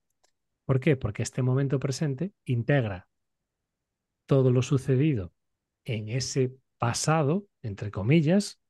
[0.64, 0.96] ¿Por qué?
[0.96, 3.08] Porque este momento presente integra
[4.26, 5.32] todo lo sucedido
[5.84, 8.60] en ese pasado, entre comillas,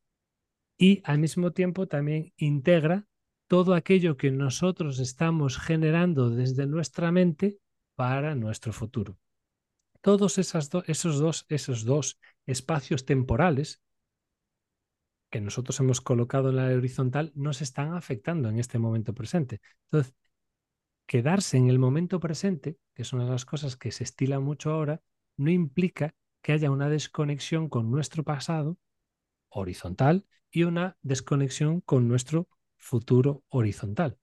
[0.78, 3.06] y al mismo tiempo también integra
[3.48, 7.58] todo aquello que nosotros estamos generando desde nuestra mente
[7.94, 9.18] para nuestro futuro
[10.06, 13.82] todos esos, dos, esos dos espacios temporales
[15.30, 19.60] que nosotros hemos colocado en la horizontal nos están afectando en este momento presente.
[19.90, 20.14] Entonces,
[21.08, 24.70] quedarse en el momento presente, que es una de las cosas que se estila mucho
[24.70, 25.02] ahora,
[25.36, 28.78] no implica que haya una desconexión con nuestro pasado
[29.48, 30.24] horizontal
[30.56, 34.16] y una desconexión con nuestro futuro horizontal.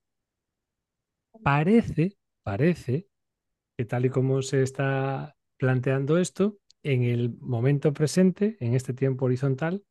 [1.43, 3.05] Parece, parece
[3.77, 9.25] que tal y como se está planteando esto en el momento presente, en este tiempo
[9.25, 9.83] horizontal,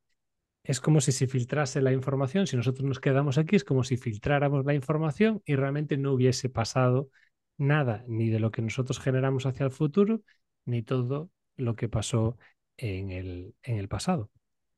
[0.65, 2.49] es como si se filtrase la información.
[2.49, 6.49] Si nosotros nos quedamos aquí, es como si filtráramos la información y realmente no hubiese
[6.49, 7.09] pasado
[7.57, 10.23] nada, ni de lo que nosotros generamos hacia el futuro,
[10.65, 12.37] ni todo lo que pasó
[12.77, 14.29] en el, en el pasado.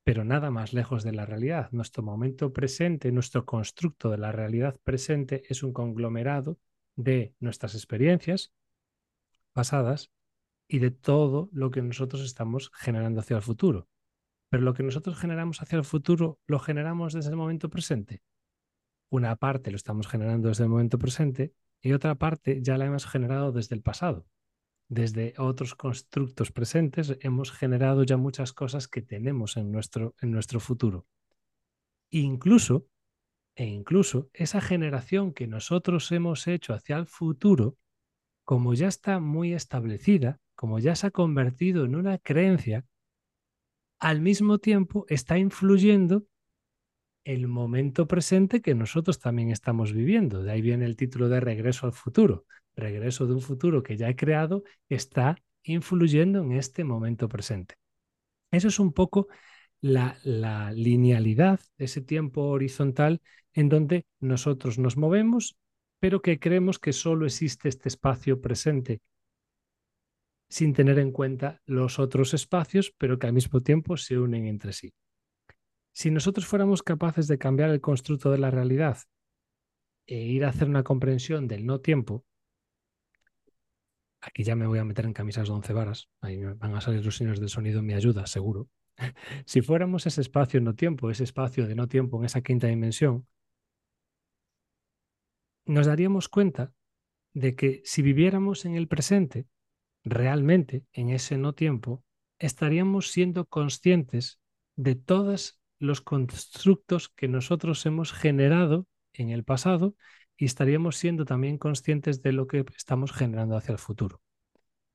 [0.04, 1.70] Pero nada más lejos de la realidad.
[1.72, 6.58] Nuestro momento presente, nuestro constructo de la realidad presente es un conglomerado
[6.94, 8.52] de nuestras experiencias
[9.52, 10.12] pasadas
[10.68, 13.88] y de todo lo que nosotros estamos generando hacia el futuro.
[14.50, 18.22] Pero lo que nosotros generamos hacia el futuro lo generamos desde el momento presente.
[19.10, 23.06] Una parte lo estamos generando desde el momento presente y otra parte ya la hemos
[23.06, 24.26] generado desde el pasado.
[24.88, 30.60] Desde otros constructos presentes, hemos generado ya muchas cosas que tenemos en nuestro, en nuestro
[30.60, 31.06] futuro.
[32.10, 32.86] Incluso,
[33.56, 37.76] e incluso esa generación que nosotros hemos hecho hacia el futuro,
[38.44, 42.86] como ya está muy establecida, como ya se ha convertido en una creencia,
[43.98, 46.26] al mismo tiempo está influyendo
[47.24, 50.42] el momento presente que nosotros también estamos viviendo.
[50.42, 52.44] De ahí viene el título de Regreso al futuro.
[52.76, 57.76] Regreso de un futuro que ya he creado está influyendo en este momento presente.
[58.50, 59.28] Eso es un poco
[59.80, 63.20] la, la linealidad, ese tiempo horizontal
[63.52, 65.56] en donde nosotros nos movemos,
[66.00, 69.00] pero que creemos que solo existe este espacio presente
[70.48, 74.72] sin tener en cuenta los otros espacios, pero que al mismo tiempo se unen entre
[74.72, 74.94] sí.
[75.92, 78.98] Si nosotros fuéramos capaces de cambiar el constructo de la realidad
[80.06, 82.24] e ir a hacer una comprensión del no tiempo,
[84.24, 87.04] aquí ya me voy a meter en camisas de once varas, ahí van a salir
[87.04, 88.68] los señores del sonido en mi ayuda, seguro.
[89.46, 93.26] si fuéramos ese espacio no tiempo, ese espacio de no tiempo en esa quinta dimensión,
[95.66, 96.72] nos daríamos cuenta
[97.32, 99.46] de que si viviéramos en el presente,
[100.04, 102.04] realmente en ese no tiempo,
[102.38, 104.40] estaríamos siendo conscientes
[104.76, 109.94] de todos los constructos que nosotros hemos generado en el pasado
[110.36, 114.20] y estaríamos siendo también conscientes de lo que estamos generando hacia el futuro.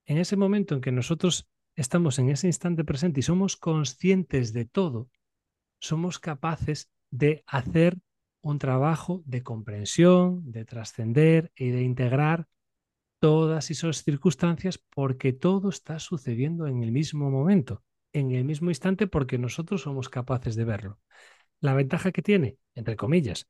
[0.05, 4.65] En ese momento en que nosotros estamos en ese instante presente y somos conscientes de
[4.65, 5.09] todo,
[5.79, 7.97] somos capaces de hacer
[8.41, 12.47] un trabajo de comprensión, de trascender y de integrar
[13.19, 19.07] todas esas circunstancias porque todo está sucediendo en el mismo momento, en el mismo instante
[19.07, 20.99] porque nosotros somos capaces de verlo.
[21.59, 23.49] La ventaja que tiene, entre comillas,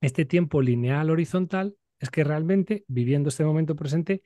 [0.00, 4.22] este tiempo lineal horizontal es que realmente, viviendo este momento presente,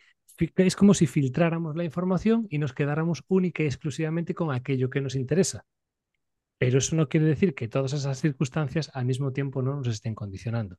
[0.56, 5.00] es como si filtráramos la información y nos quedáramos única y exclusivamente con aquello que
[5.00, 5.64] nos interesa.
[6.58, 10.14] Pero eso no quiere decir que todas esas circunstancias al mismo tiempo no nos estén
[10.14, 10.76] condicionando.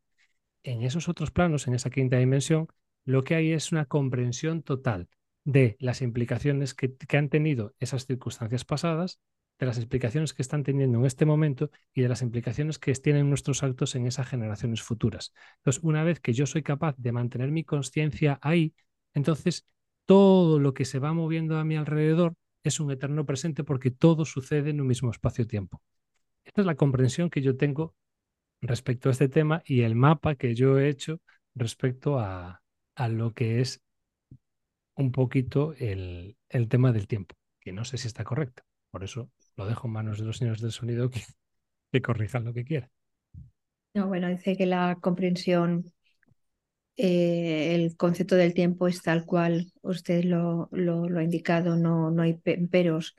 [0.63, 2.67] En esos otros planos, en esa quinta dimensión,
[3.05, 5.09] lo que hay es una comprensión total
[5.43, 9.19] de las implicaciones que, han tenido esas circunstancias pasadas,
[9.63, 13.29] de las implicaciones que están teniendo en este momento y de las implicaciones que tienen
[13.29, 15.33] nuestros actos en esas generaciones futuras.
[15.57, 18.73] Entonces, una vez que yo soy capaz de mantener mi conciencia ahí,
[19.13, 19.65] entonces
[20.05, 24.25] todo lo que se va moviendo a mi alrededor es un eterno presente porque todo
[24.25, 25.81] sucede en un mismo espacio-tiempo.
[26.43, 27.95] Esta es la comprensión que yo tengo
[28.61, 31.21] respecto a este tema y el mapa que yo he hecho
[31.55, 32.61] respecto a,
[32.95, 33.81] a lo que es
[34.95, 38.63] un poquito el, el, tema del tiempo, que no sé si está correcto.
[38.91, 42.65] Por eso lo dejo en manos de los señores del sonido que, corrijan lo que
[42.65, 42.89] quieran.
[43.93, 45.85] No, bueno, dice que la comprensión,
[46.97, 52.33] eh, el concepto del tiempo es tal cual usted lo, ha indicado, no, no hay
[52.33, 53.15] peros.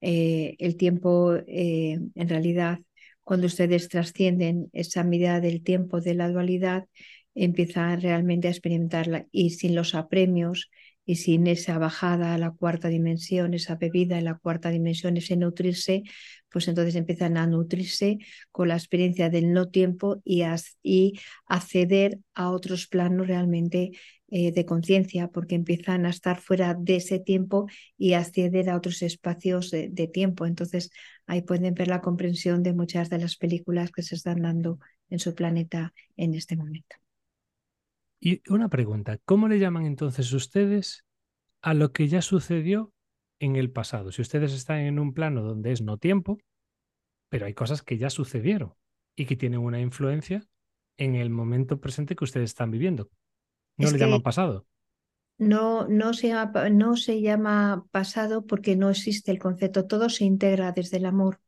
[0.00, 2.80] Eh, el tiempo, eh, en realidad,
[3.22, 6.86] cuando ustedes trascienden esa medida del tiempo de la dualidad,
[7.34, 10.70] empieza realmente a experimentarla y sin los apremios
[11.04, 15.36] y sin esa bajada a la cuarta dimensión, esa bebida en la cuarta dimensión, ese
[15.36, 16.02] nutrirse,
[16.48, 18.18] pues entonces empiezan a nutrirse
[18.50, 20.42] con la experiencia del no tiempo y,
[21.46, 23.92] acceder a otros planos realmente
[24.28, 27.66] eh, de conciencia, porque empiezan a estar fuera de ese tiempo
[27.98, 30.46] y acceder a otros espacios de tiempo.
[30.46, 30.90] Entonces
[31.26, 34.78] ahí pueden ver la comprensión de muchas de las películas que se están dando
[35.10, 36.96] en su planeta en este momento.
[38.24, 41.04] Y una pregunta, ¿cómo le llaman entonces ustedes
[41.60, 42.92] a lo que ya sucedió
[43.40, 44.12] en el pasado?
[44.12, 46.38] Si ustedes están en un plano donde es no tiempo,
[47.28, 48.74] pero hay cosas que ya sucedieron
[49.16, 50.46] y que tienen una influencia
[50.98, 53.10] en el momento presente que ustedes están viviendo.
[53.76, 54.68] ¿No le llaman pasado?
[55.38, 60.22] No, no, se llama, no se llama pasado porque no existe el concepto, todo se
[60.24, 61.40] integra desde el amor.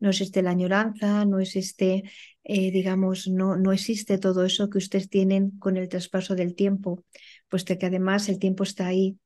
[0.00, 2.04] No existe la añoranza, no existe,
[2.44, 7.04] eh, digamos, no, no existe todo eso que ustedes tienen con el traspaso del tiempo,
[7.48, 9.18] puesto que además el tiempo está ahí.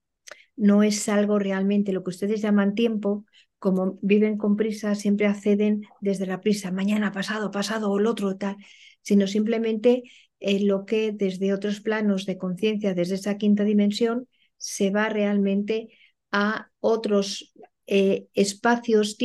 [0.57, 3.25] No es algo realmente lo que ustedes llaman tiempo,
[3.59, 8.37] como viven con prisa, siempre acceden desde la prisa, mañana, pasado, pasado o el otro,
[8.37, 8.57] tal,
[9.03, 10.03] sino simplemente
[10.41, 15.89] eh, lo que desde otros planos de conciencia, desde esa quinta dimensión, se va realmente
[16.31, 17.53] a otros
[17.87, 19.17] eh, espacios,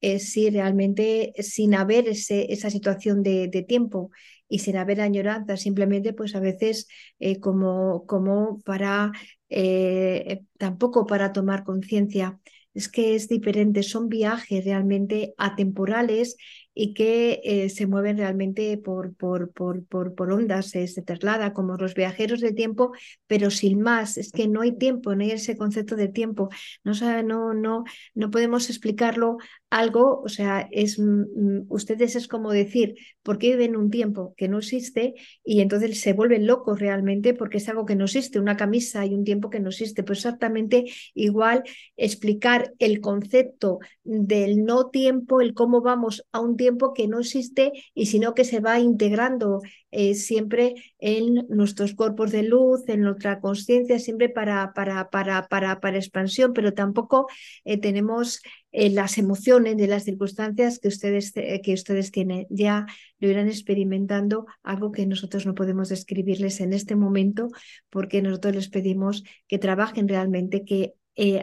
[0.00, 4.10] es si realmente sin haber ese, esa situación de, tiempo
[4.48, 6.88] y sin haber añoranza, simplemente pues a veces
[7.18, 9.12] eh, como, como para,
[9.48, 12.40] eh, tampoco para tomar conciencia,
[12.74, 16.36] es que es diferente, son viajes realmente atemporales
[16.82, 21.76] y que eh, se mueven realmente por, por, por, por, por ondas, se, traslada como
[21.76, 22.92] los viajeros del tiempo,
[23.26, 26.48] pero sin más, es que no hay tiempo, no hay ese concepto de tiempo,
[26.82, 29.36] no, no, no, no podemos explicarlo
[29.68, 34.32] algo, o sea, es, mm, mm, ustedes es como decir, ¿por qué viven un tiempo
[34.38, 35.12] que no existe?
[35.44, 39.14] Y entonces se vuelven locos realmente porque es algo que no existe, una camisa y
[39.14, 41.62] un tiempo que no existe, pues exactamente igual
[41.98, 47.72] explicar el concepto del no tiempo, el cómo vamos a un tiempo que no existe
[47.94, 49.60] y sino que se va integrando
[49.92, 55.80] eh, siempre en nuestros cuerpos de luz, en nuestra conciencia, siempre para, para, para, para,
[55.80, 57.26] para expansión, pero tampoco
[57.64, 58.40] eh, tenemos
[58.70, 62.46] eh, las emociones de las circunstancias que ustedes, que ustedes tienen.
[62.50, 62.86] Ya
[63.18, 67.48] lo irán experimentando, algo que nosotros no podemos describirles en este momento,
[67.90, 70.94] porque nosotros les pedimos que trabajen realmente, que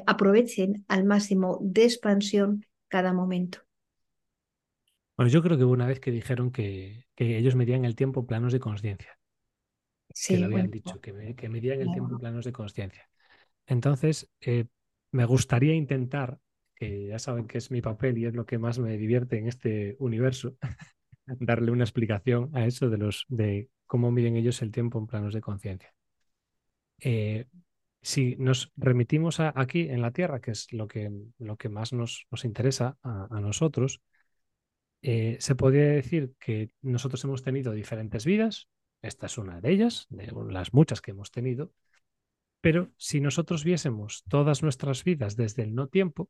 [0.06, 3.67] aprovechen al máximo de expansión cada momento.
[5.18, 8.28] Bueno, yo creo que hubo una vez que dijeron que, ellos medían el tiempo en
[8.28, 9.18] planos de conciencia.
[10.14, 11.12] Sí, que lo habían dicho, que,
[11.50, 13.10] medían el tiempo en planos de conciencia.
[13.66, 14.66] Entonces, eh,
[15.12, 16.38] me gustaría intentar,
[16.76, 19.48] que ya saben que es mi papel y es lo que más me divierte en
[19.48, 20.56] este universo,
[21.26, 25.34] darle una explicación a eso de, los, de cómo miden ellos el tiempo en planos
[25.34, 25.92] de conciencia.
[27.00, 27.48] Eh,
[28.04, 31.92] si nos remitimos a, aquí en la Tierra, que es lo que, lo que más
[31.92, 34.02] nos, nos interesa a, a nosotros,
[35.10, 38.68] eh, se podría decir que nosotros hemos tenido diferentes vidas,
[39.02, 41.72] esta es una de ellas, de las muchas que hemos tenido,
[42.60, 46.30] pero si nosotros viésemos todas nuestras vidas desde el no tiempo,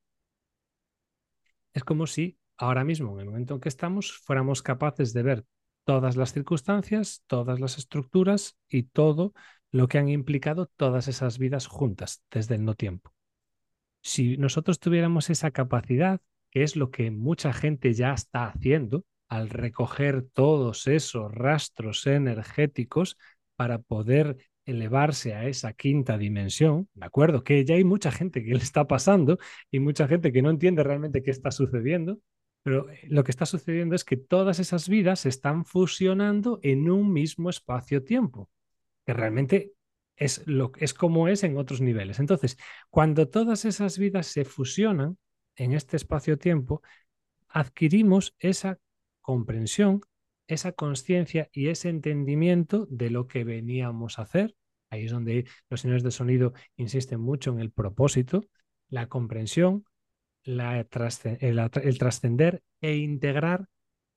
[1.74, 5.46] es como si ahora mismo, en el momento en que estamos, fuéramos capaces de ver
[5.84, 9.34] todas las circunstancias, todas las estructuras y todo
[9.72, 13.12] lo que han implicado todas esas vidas juntas desde el no tiempo.
[14.04, 16.22] Si nosotros tuviéramos esa capacidad,
[16.58, 23.16] que es lo que mucha gente ya está haciendo al recoger todos esos rastros energéticos
[23.56, 27.44] para poder elevarse a esa quinta dimensión, ¿de acuerdo?
[27.44, 29.38] Que ya hay mucha gente que le está pasando
[29.70, 32.22] y mucha gente que no entiende realmente qué está sucediendo,
[32.64, 36.90] pero eh, lo que está sucediendo es que todas esas vidas se están fusionando en
[36.90, 38.50] un mismo espacio-tiempo,
[39.06, 39.74] que realmente
[40.16, 42.20] es, lo, es como es en otros niveles.
[42.20, 42.58] Entonces,
[42.90, 45.20] cuando todas esas vidas se fusionan,
[45.58, 46.82] en este espacio-tiempo,
[47.50, 48.80] adquirimos esa
[49.22, 50.02] comprensión,
[50.48, 54.56] esa conciencia y ese entendimiento de lo que veníamos a hacer.
[54.90, 58.46] Ahí es donde los señores de sonido insisten mucho en el propósito,
[58.88, 59.84] la comprensión,
[60.44, 63.68] la el trascender e integrar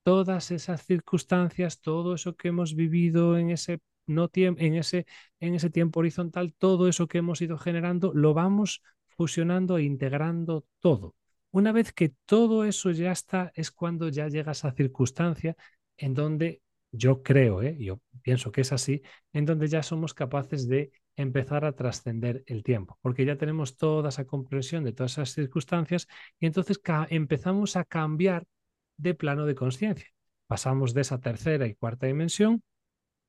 [0.05, 5.07] todas esas circunstancias, todo eso que hemos vivido en ese, no en ese,
[5.41, 8.82] en ese tiempo horizontal, todo eso que hemos ido generando, lo vamos
[9.16, 11.14] fusionando e integrando todo.
[11.53, 15.57] Una vez que todo eso ya está, es cuando ya llega esa circunstancia
[15.97, 17.77] en donde yo creo, ¿eh?
[17.79, 22.63] yo pienso que es así, en donde ya somos capaces de empezar a trascender el
[22.63, 26.07] tiempo, porque ya tenemos toda esa comprensión de todas esas circunstancias
[26.39, 26.81] y entonces
[27.11, 28.47] empezamos a cambiar
[28.97, 30.09] de plano de conciencia.
[30.47, 32.63] Pasamos de esa tercera y cuarta dimensión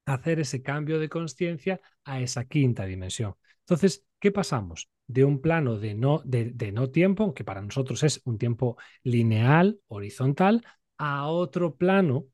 [0.06, 3.36] a hacer ese cambio de conciencia a esa quinta dimensión.
[3.62, 4.90] Entonces, ¿qué pasamos?
[5.08, 9.80] De un plano de no, de, no tiempo, que para nosotros es un tiempo lineal,
[9.88, 10.66] horizontal,
[10.98, 12.28] a otro plano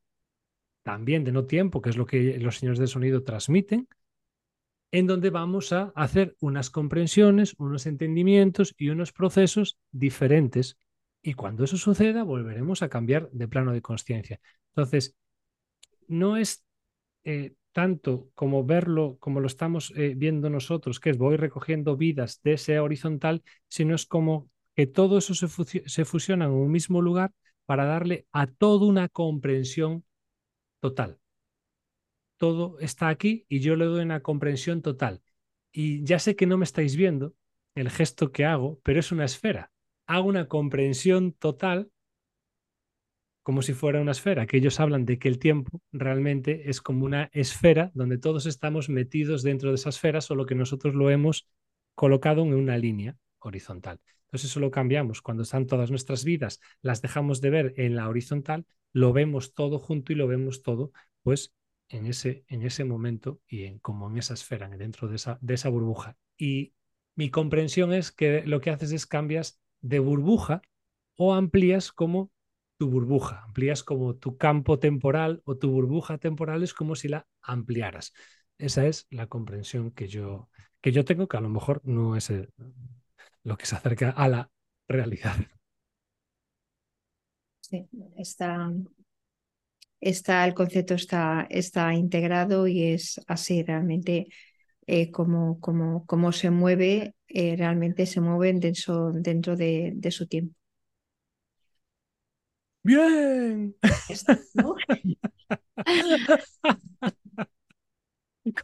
[0.82, 3.88] también de no tiempo, que es lo que los señores del sonido transmiten,
[4.90, 10.78] en donde vamos a hacer unas comprensiones, unos entendimientos y unos procesos diferentes.
[11.22, 14.40] Y cuando eso suceda, volveremos a cambiar de plano de conciencia.
[14.70, 15.14] Entonces,
[16.06, 16.64] no es
[17.24, 22.40] eh, tanto como verlo como lo estamos eh, viendo nosotros, que es voy recogiendo vidas
[22.42, 25.48] de ese horizontal, sino es como que todo eso se,
[25.88, 27.32] se fusiona en un mismo lugar
[27.66, 30.04] para darle a toda una comprensión
[30.80, 31.18] total.
[32.36, 35.20] Todo está aquí y yo le doy una comprensión total.
[35.72, 37.34] Y ya sé que no me estáis viendo
[37.74, 39.72] el gesto que hago, pero es una esfera.
[40.06, 41.90] Hago una comprensión total
[43.48, 47.06] como si fuera una esfera, que ellos hablan de que el tiempo realmente es como
[47.06, 51.48] una esfera donde todos estamos metidos dentro de esa esfera, solo que nosotros lo hemos
[51.94, 54.00] colocado en una línea horizontal.
[54.26, 55.22] Entonces eso lo cambiamos.
[55.22, 59.78] Cuando están todas nuestras vidas, las dejamos de ver en la horizontal, lo vemos todo
[59.78, 60.92] junto y lo vemos todo,
[61.22, 61.54] pues
[61.88, 65.54] en ese, en ese momento y en, como en esa esfera, dentro de esa, de
[65.54, 66.18] esa burbuja.
[66.36, 66.74] Y
[67.14, 70.60] mi comprensión es que lo que haces es cambias de burbuja
[71.16, 72.30] o amplías como
[72.78, 77.26] tu burbuja, amplías como tu campo temporal o tu burbuja temporal es como si la
[77.42, 78.12] ampliaras.
[78.56, 80.48] Esa es la comprensión que yo,
[80.80, 82.32] que yo tengo, que a lo mejor no es
[83.42, 84.50] lo que se acerca a la
[84.88, 85.36] realidad.
[87.60, 88.72] Sí, está,
[90.00, 94.28] está, el concepto está, está integrado y es así realmente
[94.86, 100.26] eh, como, como, como, se mueve, eh, realmente se mueven dentro, dentro de, de su
[100.26, 100.54] tiempo.
[102.88, 103.74] Bien.
[104.54, 104.74] ¿No?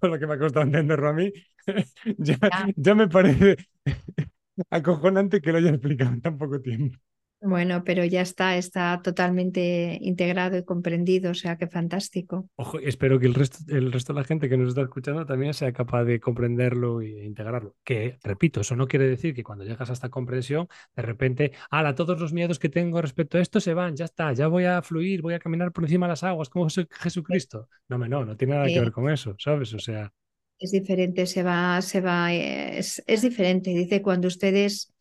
[0.00, 1.32] Con lo que me ha costado entenderlo a mí,
[2.18, 2.38] ya,
[2.76, 3.56] ya me parece
[4.70, 6.98] acojonante que lo haya explicado en tan poco tiempo.
[7.46, 12.48] Bueno, pero ya está, está totalmente integrado y comprendido, o sea que fantástico.
[12.56, 15.52] Ojo, espero que el resto, el resto de la gente que nos está escuchando también
[15.52, 17.76] sea capaz de comprenderlo e integrarlo.
[17.84, 21.94] Que, repito, eso no quiere decir que cuando llegas a esta comprensión, de repente, ala,
[21.94, 24.80] todos los miedos que tengo respecto a esto se van, ya está, ya voy a
[24.80, 27.68] fluir, voy a caminar por encima de las aguas como Jesucristo.
[27.90, 29.74] No, no, no tiene nada que ver con eso, ¿sabes?
[29.74, 30.10] O sea.
[30.58, 33.68] Es diferente, se va, se va, es, es diferente.
[33.70, 34.93] Dice, cuando ustedes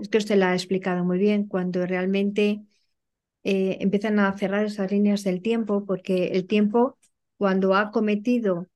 [0.00, 2.62] es que usted la ha explicado muy bien, cuando realmente
[3.44, 6.98] eh, empiezan a cerrar esas líneas del tiempo, porque el tiempo,
[7.38, 8.66] cuando ha cometido,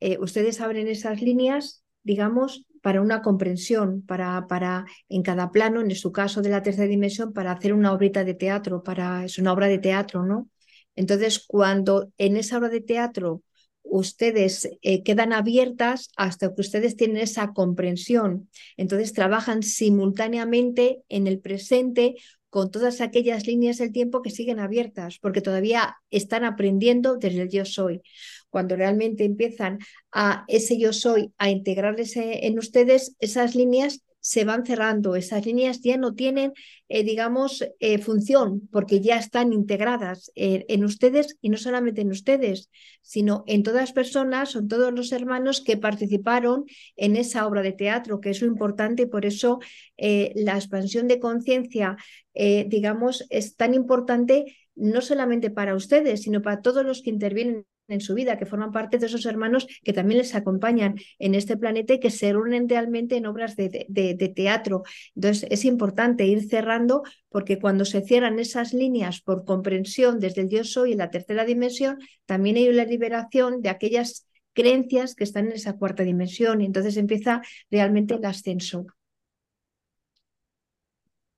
[0.00, 5.94] eh, ustedes abren esas líneas, digamos, para una comprensión, para, para en cada plano, en
[5.94, 9.52] su caso de la tercera dimensión, para hacer una obrita de teatro, para, es una
[9.52, 10.48] obra de teatro, ¿no?
[10.96, 13.42] Entonces, cuando en esa obra de teatro
[13.82, 18.48] ustedes eh, quedan abiertas hasta que ustedes tienen esa comprensión.
[18.76, 22.16] Entonces trabajan simultáneamente en el presente
[22.48, 27.48] con todas aquellas líneas del tiempo que siguen abiertas, porque todavía están aprendiendo desde el
[27.48, 28.02] yo soy.
[28.50, 29.78] Cuando realmente empiezan
[30.12, 35.80] a ese yo soy a integrarles en ustedes, esas líneas se van cerrando, esas líneas
[35.80, 36.52] ya no tienen,
[36.88, 42.10] eh, digamos, eh, función, porque ya están integradas eh, en ustedes y no solamente en
[42.12, 42.70] ustedes,
[43.02, 46.64] sino en todas las personas, son todos los hermanos que participaron
[46.96, 49.08] en esa obra de teatro, que es lo importante.
[49.08, 49.58] Por eso
[49.96, 51.96] la expansión de conciencia,
[52.34, 58.00] digamos, es tan importante no solamente para ustedes, sino para todos los que intervienen en
[58.00, 61.94] su vida, que forman parte de esos hermanos que también les acompañan en este planeta
[61.94, 64.82] y que se reúnen realmente en obras de, de, teatro.
[65.14, 70.48] Entonces, es importante ir cerrando porque cuando se cierran esas líneas por comprensión desde el
[70.48, 75.46] yo soy en la tercera dimensión, también hay una liberación de aquellas creencias que están
[75.46, 78.86] en esa cuarta dimensión y entonces empieza realmente el ascenso.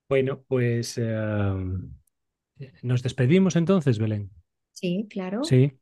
[0.08, 1.54] Bueno, pues eh,
[2.82, 4.30] nos despedimos entonces, Belén.
[4.72, 5.44] Sí, claro.
[5.44, 5.72] Sí.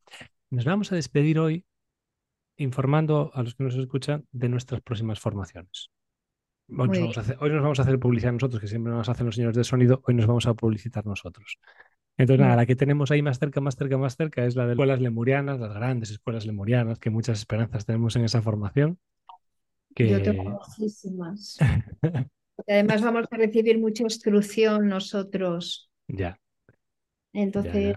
[0.52, 1.64] Nos vamos a despedir hoy
[2.58, 5.90] informando a los que nos escuchan de nuestras próximas formaciones.
[6.68, 9.08] Hoy nos, vamos a hacer, hoy nos, vamos a hacer, publicidad nosotros, que siempre nos
[9.08, 11.58] hacen los señores de sonido, hoy nos vamos a publicitar nosotros.
[12.18, 14.72] Entonces, nada, la que tenemos ahí más cerca, más cerca, más cerca es la de
[14.72, 18.98] escuelas lemurianas, las grandes escuelas lemurianas, que muchas esperanzas tenemos en esa formación.
[19.94, 20.10] Que...
[20.10, 21.56] Yo tengo muchísimas.
[22.68, 25.90] además vamos a recibir mucha instrucción nosotros.
[26.08, 26.38] Ya.
[27.32, 27.96] Entonces,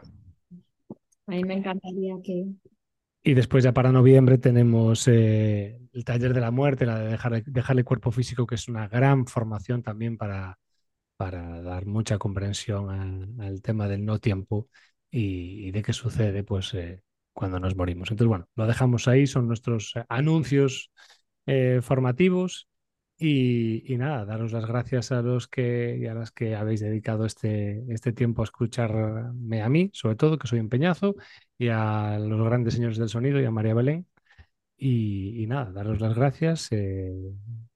[1.28, 2.45] a mí me encantaría que...
[3.23, 7.43] Y después ya para noviembre tenemos eh, el taller de la muerte, la de dejar,
[7.43, 10.59] dejarle cuerpo físico, que es una gran formación también para,
[11.17, 12.89] para dar mucha comprensión
[13.41, 14.67] al, tema del no tiempo
[15.09, 17.01] y, de qué sucede pues, eh,
[17.34, 18.11] cuando nos morimos.
[18.11, 20.91] Entonces, bueno, lo dejamos ahí, son nuestros anuncios
[21.47, 22.67] eh, formativos
[23.18, 27.86] y, nada, daros las gracias a los que y a las que habéis dedicado este,
[27.93, 31.16] este tiempo a escucharme a mí, sobre todo, que soy un peñazo,
[31.57, 34.05] y a los grandes señores del sonido y a María Belén.
[34.78, 37.13] Y, nada, daros las gracias, eh,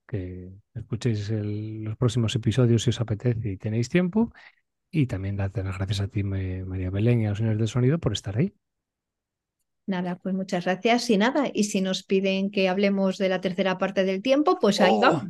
[0.07, 4.33] que escuchéis los próximos episodios si os apetece y tenéis tiempo.
[4.91, 7.99] Y también darte las gracias a ti, María Belén, y a los señores del sonido
[7.99, 8.53] por estar ahí.
[9.89, 11.49] Nada, pues muchas gracias y nada.
[11.51, 14.99] Y si nos piden que hablemos de la tercera parte del tiempo, pues ahí oh,
[14.99, 15.23] vamos.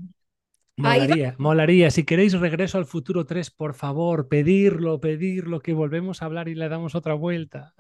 [0.75, 1.89] Molaría, molaría.
[1.91, 6.55] Si queréis regreso al futuro 3, por favor, pedirlo, pedirlo, que volvemos a hablar y
[6.55, 7.73] le damos otra vuelta.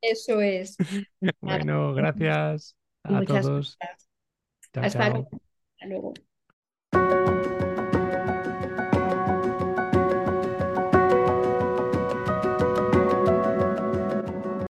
[0.00, 0.76] Eso es.
[1.40, 3.76] bueno, gracias a todos.
[4.72, 5.24] Hasta
[5.84, 6.14] luego.